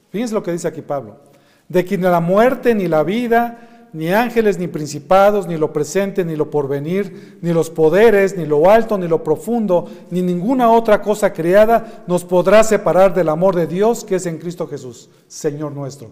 [0.09, 1.21] fíjense lo que dice aquí Pablo,
[1.69, 6.23] de que ni la muerte ni la vida, ni ángeles, ni principados, ni lo presente,
[6.23, 11.01] ni lo porvenir, ni los poderes, ni lo alto, ni lo profundo, ni ninguna otra
[11.01, 15.71] cosa creada nos podrá separar del amor de Dios que es en Cristo Jesús, Señor
[15.71, 16.11] nuestro.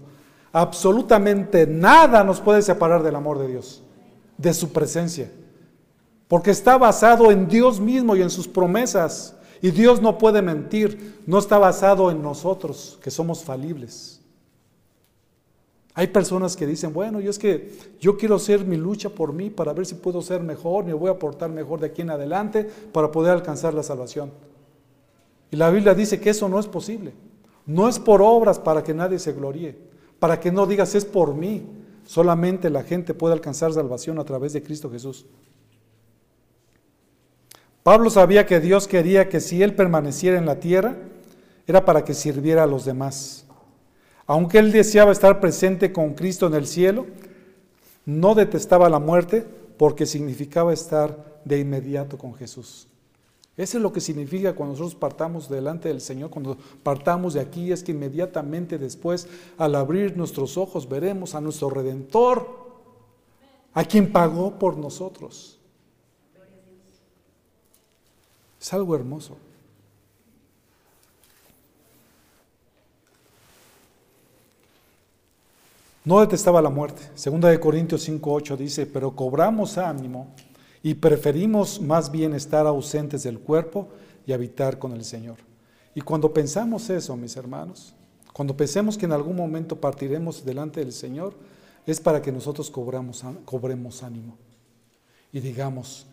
[0.52, 3.84] Absolutamente nada nos puede separar del amor de Dios,
[4.38, 5.30] de su presencia,
[6.28, 9.36] porque está basado en Dios mismo y en sus promesas.
[9.60, 14.17] Y Dios no puede mentir, no está basado en nosotros, que somos falibles.
[15.98, 19.50] Hay personas que dicen, bueno, yo es que yo quiero hacer mi lucha por mí
[19.50, 22.70] para ver si puedo ser mejor, me voy a portar mejor de aquí en adelante
[22.92, 24.32] para poder alcanzar la salvación.
[25.50, 27.14] Y la Biblia dice que eso no es posible.
[27.66, 29.76] No es por obras para que nadie se gloríe,
[30.20, 31.66] para que no digas es por mí.
[32.06, 35.26] Solamente la gente puede alcanzar salvación a través de Cristo Jesús.
[37.82, 40.96] Pablo sabía que Dios quería que si él permaneciera en la tierra,
[41.66, 43.47] era para que sirviera a los demás.
[44.28, 47.08] Aunque él deseaba estar presente con Cristo en el cielo,
[48.06, 49.46] no detestaba la muerte
[49.78, 52.88] porque significaba estar de inmediato con Jesús.
[53.56, 57.72] Eso es lo que significa cuando nosotros partamos delante del Señor, cuando partamos de aquí,
[57.72, 62.68] es que inmediatamente después, al abrir nuestros ojos, veremos a nuestro Redentor,
[63.74, 65.58] a quien pagó por nosotros.
[68.60, 69.38] Es algo hermoso.
[76.08, 77.02] No detestaba la muerte.
[77.16, 80.28] Segunda de Corintios 5:8 dice, "Pero cobramos ánimo
[80.82, 83.90] y preferimos más bien estar ausentes del cuerpo
[84.26, 85.36] y habitar con el Señor."
[85.94, 87.94] Y cuando pensamos eso, mis hermanos,
[88.32, 91.34] cuando pensemos que en algún momento partiremos delante del Señor,
[91.86, 94.38] es para que nosotros cobremos ánimo
[95.34, 96.06] y digamos,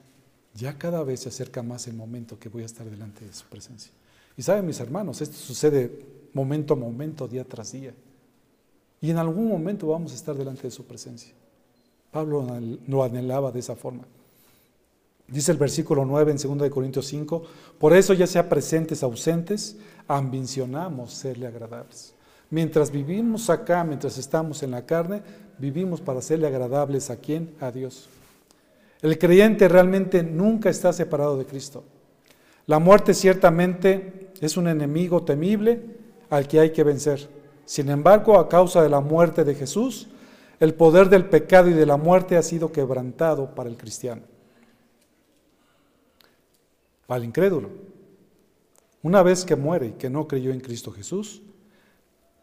[0.56, 3.44] ya cada vez se acerca más el momento que voy a estar delante de su
[3.46, 3.92] presencia.
[4.36, 7.94] Y saben mis hermanos, esto sucede momento a momento, día tras día.
[9.04, 11.34] Y en algún momento vamos a estar delante de su presencia.
[12.10, 12.42] Pablo
[12.86, 14.04] lo anhelaba de esa forma.
[15.28, 17.42] Dice el versículo 9 en 2 Corintios 5,
[17.78, 19.76] por eso ya sea presentes ausentes,
[20.08, 22.14] ambicionamos serle agradables.
[22.48, 25.20] Mientras vivimos acá, mientras estamos en la carne,
[25.58, 27.54] vivimos para serle agradables a quién?
[27.60, 28.08] A Dios.
[29.02, 31.84] El creyente realmente nunca está separado de Cristo.
[32.66, 35.82] La muerte ciertamente es un enemigo temible
[36.30, 37.33] al que hay que vencer.
[37.64, 40.08] Sin embargo, a causa de la muerte de Jesús,
[40.60, 44.22] el poder del pecado y de la muerte ha sido quebrantado para el cristiano.
[47.06, 47.70] Para el incrédulo.
[49.02, 51.42] Una vez que muere y que no creyó en Cristo Jesús,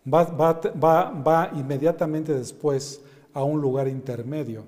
[0.06, 3.02] va, inmediatamente después
[3.34, 4.64] a un lugar intermedio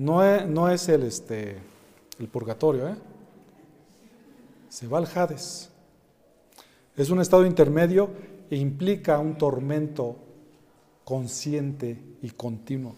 [0.00, 1.58] no es, el, este,
[2.32, 2.94] purgatorio, ¿eh?
[4.70, 5.68] se va al Hades.
[6.96, 8.08] Es un estado intermedio
[8.50, 10.16] e implica un tormento
[11.04, 12.94] consciente y continuo.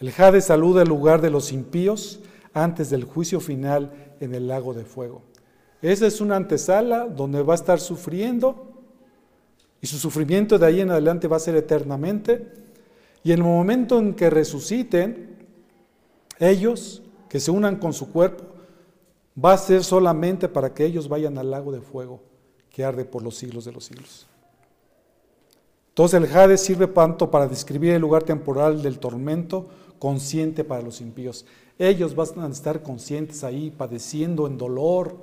[0.00, 2.20] El Hades saluda el lugar de los impíos
[2.54, 5.22] antes del juicio final en el lago de fuego.
[5.82, 8.68] Esa es una antesala donde va a estar sufriendo
[9.80, 12.52] y su sufrimiento de ahí en adelante va a ser eternamente.
[13.24, 15.36] Y en el momento en que resuciten,
[16.38, 18.44] ellos que se unan con su cuerpo,
[19.44, 22.22] va a ser solamente para que ellos vayan al lago de fuego
[22.70, 24.27] que arde por los siglos de los siglos.
[25.98, 29.66] Entonces el Hades sirve tanto para describir el lugar temporal del tormento
[29.98, 31.44] consciente para los impíos.
[31.76, 35.16] Ellos van a estar conscientes ahí, padeciendo en dolor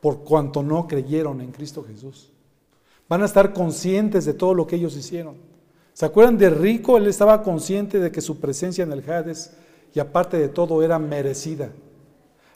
[0.00, 2.30] por cuanto no creyeron en Cristo Jesús.
[3.08, 5.34] Van a estar conscientes de todo lo que ellos hicieron.
[5.94, 6.96] ¿Se acuerdan de Rico?
[6.96, 9.56] Él estaba consciente de que su presencia en el Hades
[9.92, 11.72] y aparte de todo era merecida.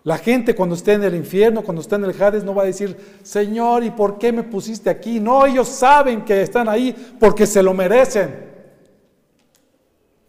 [0.05, 2.67] La gente cuando esté en el infierno, cuando esté en el Hades, no va a
[2.67, 5.21] decir, Señor, ¿y por qué me pusiste aquí?
[5.21, 8.51] No, ellos saben que están ahí porque se lo merecen.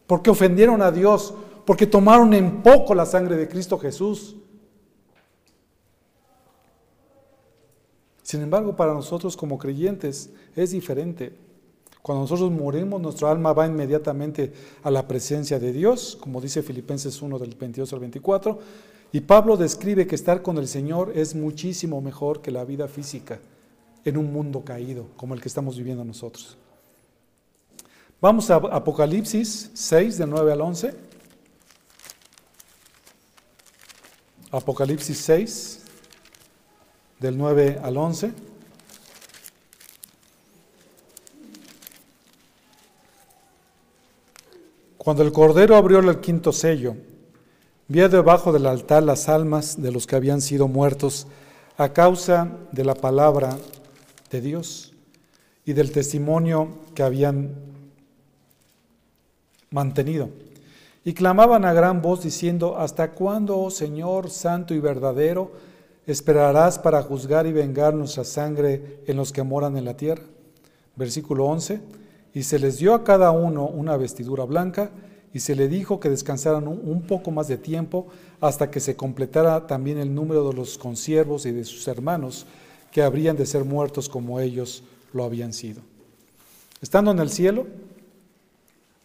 [0.05, 1.33] Porque ofendieron a Dios,
[1.65, 4.35] porque tomaron en poco la sangre de Cristo Jesús.
[8.21, 11.35] Sin embargo, para nosotros como creyentes es diferente.
[12.03, 14.53] Cuando nosotros morimos, nuestra alma va inmediatamente
[14.83, 18.59] a la presencia de Dios, como dice Filipenses 1 del 22 al 24.
[19.13, 23.39] Y Pablo describe que estar con el Señor es muchísimo mejor que la vida física
[24.03, 26.57] en un mundo caído como el que estamos viviendo nosotros.
[28.19, 30.95] Vamos a Apocalipsis 6, del 9 al 11.
[34.49, 35.79] Apocalipsis 6,
[37.19, 38.33] del 9 al 11.
[44.97, 46.95] Cuando el Cordero abrió el quinto sello,
[47.87, 51.27] vio debajo del altar las almas de los que habían sido muertos
[51.77, 53.57] a causa de la palabra
[54.31, 54.93] de Dios
[55.65, 57.55] y del testimonio que habían
[59.69, 60.29] mantenido.
[61.05, 65.51] Y clamaban a gran voz diciendo, ¿hasta cuándo, oh Señor santo y verdadero,
[66.07, 70.23] esperarás para juzgar y vengar nuestra sangre en los que moran en la tierra?
[70.95, 71.81] Versículo 11
[72.33, 74.89] y se les dio a cada uno una vestidura blanca,
[75.33, 78.07] y se le dijo que descansaran un poco más de tiempo
[78.39, 82.45] hasta que se completara también el número de los consiervos y de sus hermanos,
[82.91, 85.81] que habrían de ser muertos como ellos lo habían sido.
[86.81, 87.65] Estando en el cielo,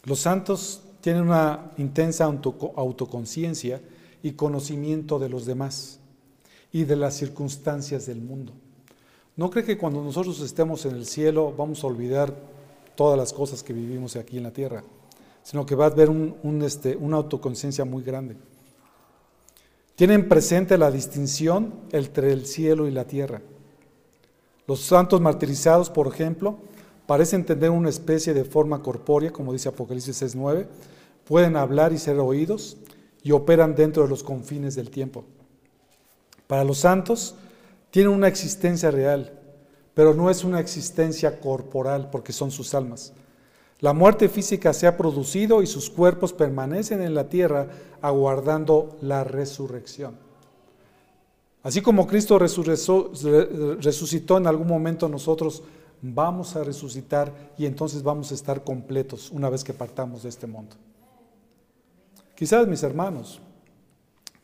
[0.04, 3.80] los santos tienen una intensa autoconciencia
[4.22, 5.98] y conocimiento de los demás
[6.72, 8.52] y de las circunstancias del mundo.
[9.36, 12.34] ¿No cree que cuando nosotros estemos en el cielo vamos a olvidar
[12.96, 14.82] todas las cosas que vivimos aquí en la tierra,
[15.48, 16.10] sino que va a haber
[16.62, 18.36] este, una autoconciencia muy grande.
[19.96, 23.40] Tienen presente la distinción entre el cielo y la tierra.
[24.66, 26.58] Los santos martirizados, por ejemplo,
[27.06, 30.66] parecen tener una especie de forma corpórea, como dice Apocalipsis 6.9,
[31.24, 32.76] pueden hablar y ser oídos
[33.22, 35.24] y operan dentro de los confines del tiempo.
[36.46, 37.36] Para los santos,
[37.90, 39.32] tienen una existencia real,
[39.94, 43.14] pero no es una existencia corporal porque son sus almas.
[43.80, 47.68] La muerte física se ha producido y sus cuerpos permanecen en la tierra
[48.02, 50.16] aguardando la resurrección.
[51.62, 55.62] Así como Cristo resucitó en algún momento, nosotros
[56.02, 60.46] vamos a resucitar y entonces vamos a estar completos una vez que partamos de este
[60.46, 60.76] mundo.
[62.34, 63.40] Quizás mis hermanos,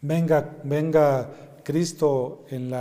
[0.00, 1.30] venga, venga
[1.62, 2.72] Cristo en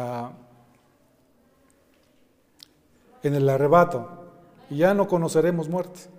[3.23, 4.09] en el arrebato
[4.69, 6.12] y ya no conoceremos muerte.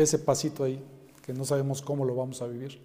[0.00, 0.82] Ese pasito ahí,
[1.20, 2.80] que no sabemos cómo lo vamos a vivir.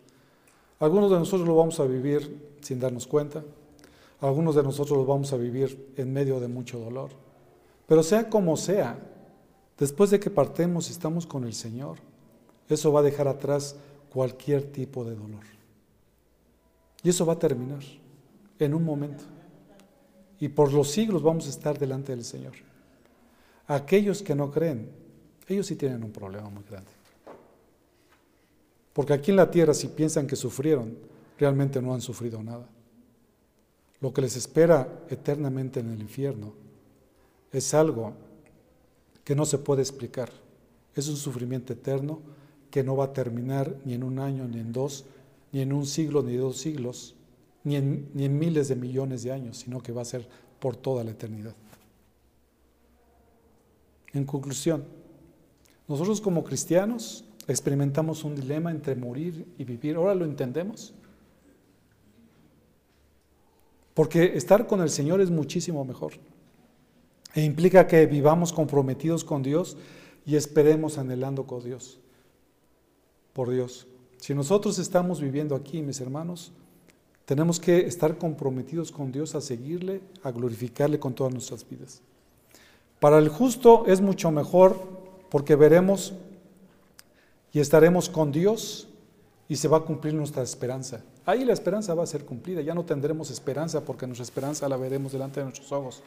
[0.80, 3.42] Algunos de nosotros lo vamos a vivir sin darnos cuenta,
[4.20, 7.12] algunos de nosotros lo vamos a vivir en medio de mucho dolor.
[7.88, 9.00] Pero sea como sea,
[9.78, 12.00] después de que partemos y estamos con el Señor,
[12.68, 13.78] eso va a dejar atrás
[14.10, 15.44] cualquier tipo de dolor.
[17.02, 17.84] Y eso va a terminar
[18.60, 19.24] en un momento.
[20.42, 22.56] Y por los siglos vamos a estar delante del Señor.
[23.68, 24.90] Aquellos que no creen,
[25.48, 26.95] ellos sí tienen un problema muy grande.
[28.96, 30.98] Porque aquí en la tierra, si piensan que sufrieron,
[31.38, 32.66] realmente no han sufrido nada.
[34.00, 36.54] Lo que les espera eternamente en el infierno
[37.52, 38.14] es algo
[39.26, 40.32] que no se puede explicar.
[40.94, 42.22] Es un sufrimiento eterno
[42.72, 45.04] que no va a terminar ni en un año, ni en dos,
[45.52, 47.16] ni en un siglo, ni dos siglos,
[47.66, 50.26] ni en, ni en miles de millones de años, sino que va a ser
[50.58, 51.54] por toda la eternidad.
[54.14, 54.86] En conclusión,
[55.86, 59.96] nosotros como cristianos experimentamos un dilema entre morir y vivir.
[59.96, 60.94] ¿Ahora lo entendemos?
[63.94, 66.14] Porque estar con el Señor es muchísimo mejor.
[67.34, 69.78] E implica que vivamos comprometidos con Dios
[70.26, 72.00] y esperemos anhelando con Dios.
[73.34, 73.88] Por Dios.
[74.18, 76.52] Si nosotros estamos viviendo aquí, mis hermanos,
[77.26, 82.02] tenemos que estar comprometidos con Dios a seguirle, a glorificarle con todas nuestras vidas.
[83.00, 84.78] Para el justo es mucho mejor
[85.30, 86.14] porque veremos
[87.56, 88.86] y estaremos con Dios
[89.48, 91.06] y se va a cumplir nuestra esperanza.
[91.26, 94.76] Ahí la esperanza va a ser cumplida, ya no tendremos esperanza porque nuestra esperanza la
[94.76, 96.04] veremos delante de nuestros ojos.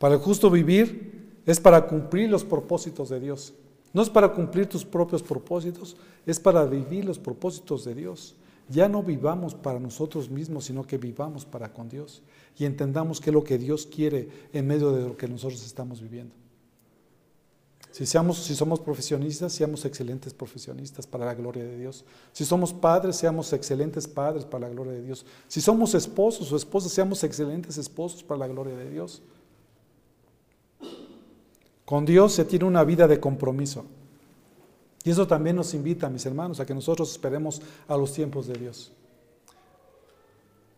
[0.00, 3.54] Para el justo vivir es para cumplir los propósitos de Dios.
[3.92, 8.34] No es para cumplir tus propios propósitos, es para vivir los propósitos de Dios.
[8.68, 12.20] Ya no vivamos para nosotros mismos, sino que vivamos para con Dios
[12.58, 16.00] y entendamos qué es lo que Dios quiere en medio de lo que nosotros estamos
[16.00, 16.34] viviendo.
[17.92, 22.06] Si, si somos profesionistas, seamos excelentes profesionistas para la gloria de Dios.
[22.32, 25.26] Si somos padres, seamos excelentes padres para la gloria de Dios.
[25.46, 29.20] Si somos esposos o esposas, seamos excelentes esposos para la gloria de Dios.
[31.84, 33.84] Con Dios se tiene una vida de compromiso.
[35.04, 38.54] Y eso también nos invita, mis hermanos, a que nosotros esperemos a los tiempos de
[38.54, 38.90] Dios.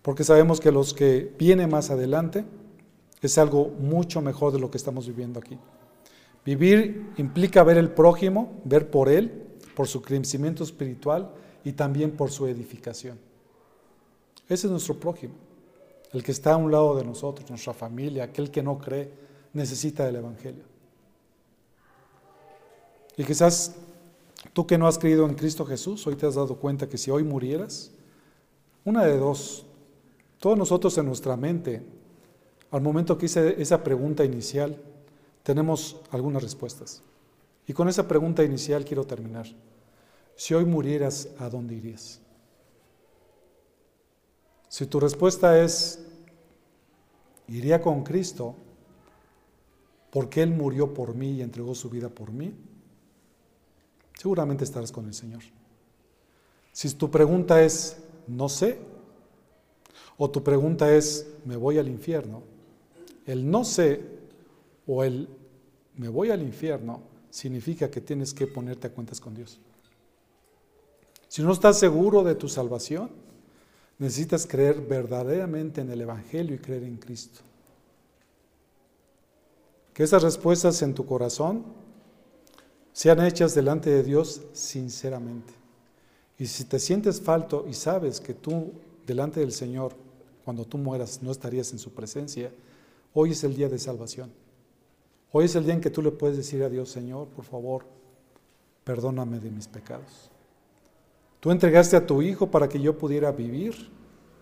[0.02, 2.44] Porque sabemos que los que vienen más adelante
[3.20, 5.56] es algo mucho mejor de lo que estamos viviendo aquí.
[6.44, 11.30] Vivir implica ver el prójimo, ver por él, por su crecimiento espiritual
[11.64, 13.18] y también por su edificación.
[14.48, 15.34] Ese es nuestro prójimo,
[16.12, 19.10] el que está a un lado de nosotros, nuestra familia, aquel que no cree,
[19.54, 20.64] necesita del Evangelio.
[23.16, 23.76] Y quizás
[24.52, 27.10] tú que no has creído en Cristo Jesús, hoy te has dado cuenta que si
[27.10, 27.90] hoy murieras,
[28.84, 29.64] una de dos,
[30.38, 31.82] todos nosotros en nuestra mente,
[32.70, 34.76] al momento que hice esa pregunta inicial,
[35.44, 37.02] tenemos algunas respuestas.
[37.68, 39.46] Y con esa pregunta inicial quiero terminar.
[40.34, 42.20] Si hoy murieras, ¿a dónde irías?
[44.68, 46.04] Si tu respuesta es,
[47.46, 48.56] iría con Cristo
[50.10, 52.54] porque Él murió por mí y entregó su vida por mí,
[54.18, 55.42] seguramente estarás con el Señor.
[56.72, 58.78] Si tu pregunta es, no sé,
[60.16, 62.42] o tu pregunta es, me voy al infierno,
[63.26, 64.13] el no sé
[64.86, 65.28] o el
[65.96, 69.58] me voy al infierno significa que tienes que ponerte a cuentas con Dios.
[71.28, 73.10] Si no estás seguro de tu salvación,
[73.98, 77.40] necesitas creer verdaderamente en el Evangelio y creer en Cristo.
[79.92, 81.64] Que esas respuestas en tu corazón
[82.92, 85.52] sean hechas delante de Dios sinceramente.
[86.38, 88.72] Y si te sientes falto y sabes que tú
[89.06, 89.94] delante del Señor,
[90.44, 92.52] cuando tú mueras, no estarías en su presencia,
[93.12, 94.43] hoy es el día de salvación.
[95.36, 97.84] Hoy es el día en que tú le puedes decir a Dios, Señor, por favor,
[98.84, 100.30] perdóname de mis pecados.
[101.40, 103.74] Tú entregaste a tu Hijo para que yo pudiera vivir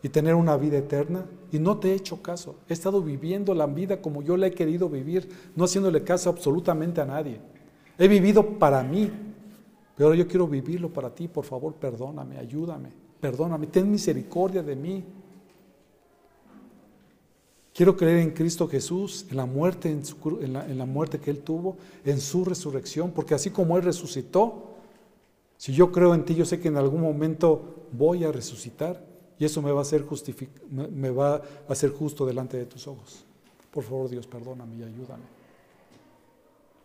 [0.03, 2.57] y tener una vida eterna y no te he hecho caso.
[2.68, 7.01] He estado viviendo la vida como yo la he querido vivir, no haciéndole caso absolutamente
[7.01, 7.40] a nadie.
[7.97, 9.11] He vivido para mí,
[9.97, 11.26] pero ahora yo quiero vivirlo para ti.
[11.26, 15.03] Por favor, perdóname, ayúdame, perdóname, ten misericordia de mí.
[17.75, 22.20] Quiero creer en Cristo Jesús, en la muerte, en, la, muerte que Él tuvo, en
[22.20, 24.75] su resurrección, porque así como Él resucitó,
[25.57, 29.03] si yo creo en ti, yo sé que en algún momento voy a resucitar
[29.39, 30.05] y eso me va a hacer,
[30.70, 31.37] me va
[31.68, 33.25] a justo delante de tus ojos.
[33.70, 35.25] Por favor, Dios, perdóname y ayúdame.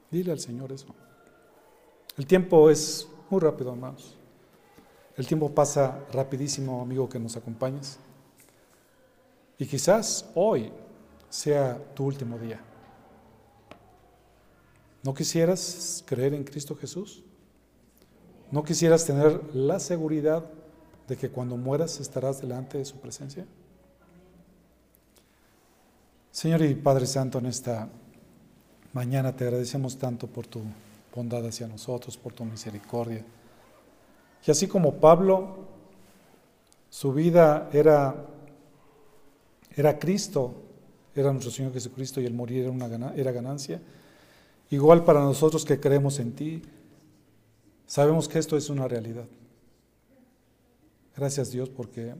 [0.09, 0.87] Dile al Señor eso.
[2.17, 4.15] El tiempo es muy rápido, hermanos.
[5.17, 7.99] El tiempo pasa rapidísimo, amigo, que nos acompañes.
[9.59, 10.71] Y quizás hoy
[11.29, 12.61] sea tu último día.
[15.03, 17.23] ¿No quisieras creer en Cristo Jesús?
[18.51, 20.45] ¿No quisieras tener la seguridad
[21.07, 23.45] de que cuando mueras estarás delante de su presencia?
[26.31, 27.89] Señor y Padre Santo, en esta
[28.93, 30.61] mañana te agradecemos tanto por tu
[31.15, 33.25] bondad hacia nosotros, por tu misericordia.
[34.45, 35.65] Y así como Pablo,
[36.89, 38.15] su vida era
[39.77, 40.55] era Cristo,
[41.15, 43.79] era nuestro Señor Jesucristo y el morir era, una, era ganancia.
[44.71, 46.63] Igual para nosotros que creemos en ti,
[47.85, 49.25] sabemos que esto es una realidad.
[51.15, 52.15] Gracias Dios porque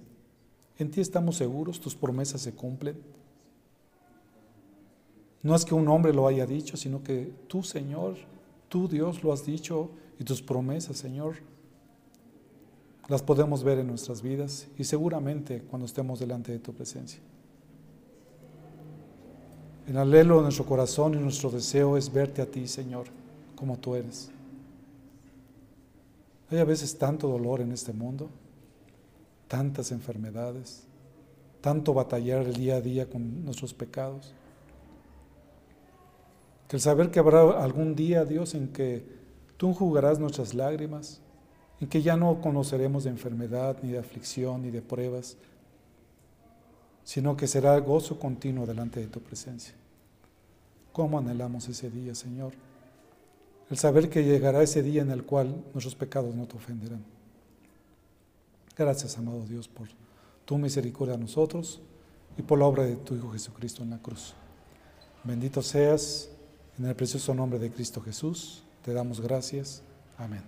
[0.78, 2.95] en ti estamos seguros, tus promesas se cumplen.
[5.41, 8.18] No es que un hombre lo haya dicho, sino que tú, Señor,
[8.70, 9.89] tú, Dios, lo has dicho
[10.20, 11.38] y tus promesas, Señor,
[13.08, 17.20] las podemos ver en nuestras vidas y seguramente cuando estemos delante de tu presencia.
[19.88, 23.05] El anhelo de nuestro corazón y nuestro deseo es verte a ti, Señor,
[23.55, 24.29] como tú eres.
[26.51, 28.29] Hay a veces tanto dolor en este mundo,
[29.47, 30.83] tantas enfermedades,
[31.61, 34.33] tanto batallar el día a día con nuestros pecados.
[36.67, 39.05] Que el saber que habrá algún día, Dios, en que
[39.55, 41.21] tú enjugarás nuestras lágrimas,
[41.79, 45.38] en que ya no conoceremos de enfermedad, ni de aflicción, ni de pruebas,
[47.08, 49.74] sino que será gozo continuo delante de tu presencia.
[50.91, 52.51] ¿Cómo anhelamos ese día, Señor?
[53.70, 57.05] El saber que llegará ese día en el cual nuestros pecados no te ofenderán.
[58.78, 59.88] Gracias, amado Dios, por
[60.43, 61.80] tu misericordia a nosotros
[62.38, 64.34] y por la obra de tu Hijo Jesucristo en la cruz.
[65.24, 66.28] Bendito seas
[66.78, 68.64] en el precioso nombre de Cristo Jesús.
[68.84, 69.82] Te damos gracias.
[70.18, 70.43] Amén.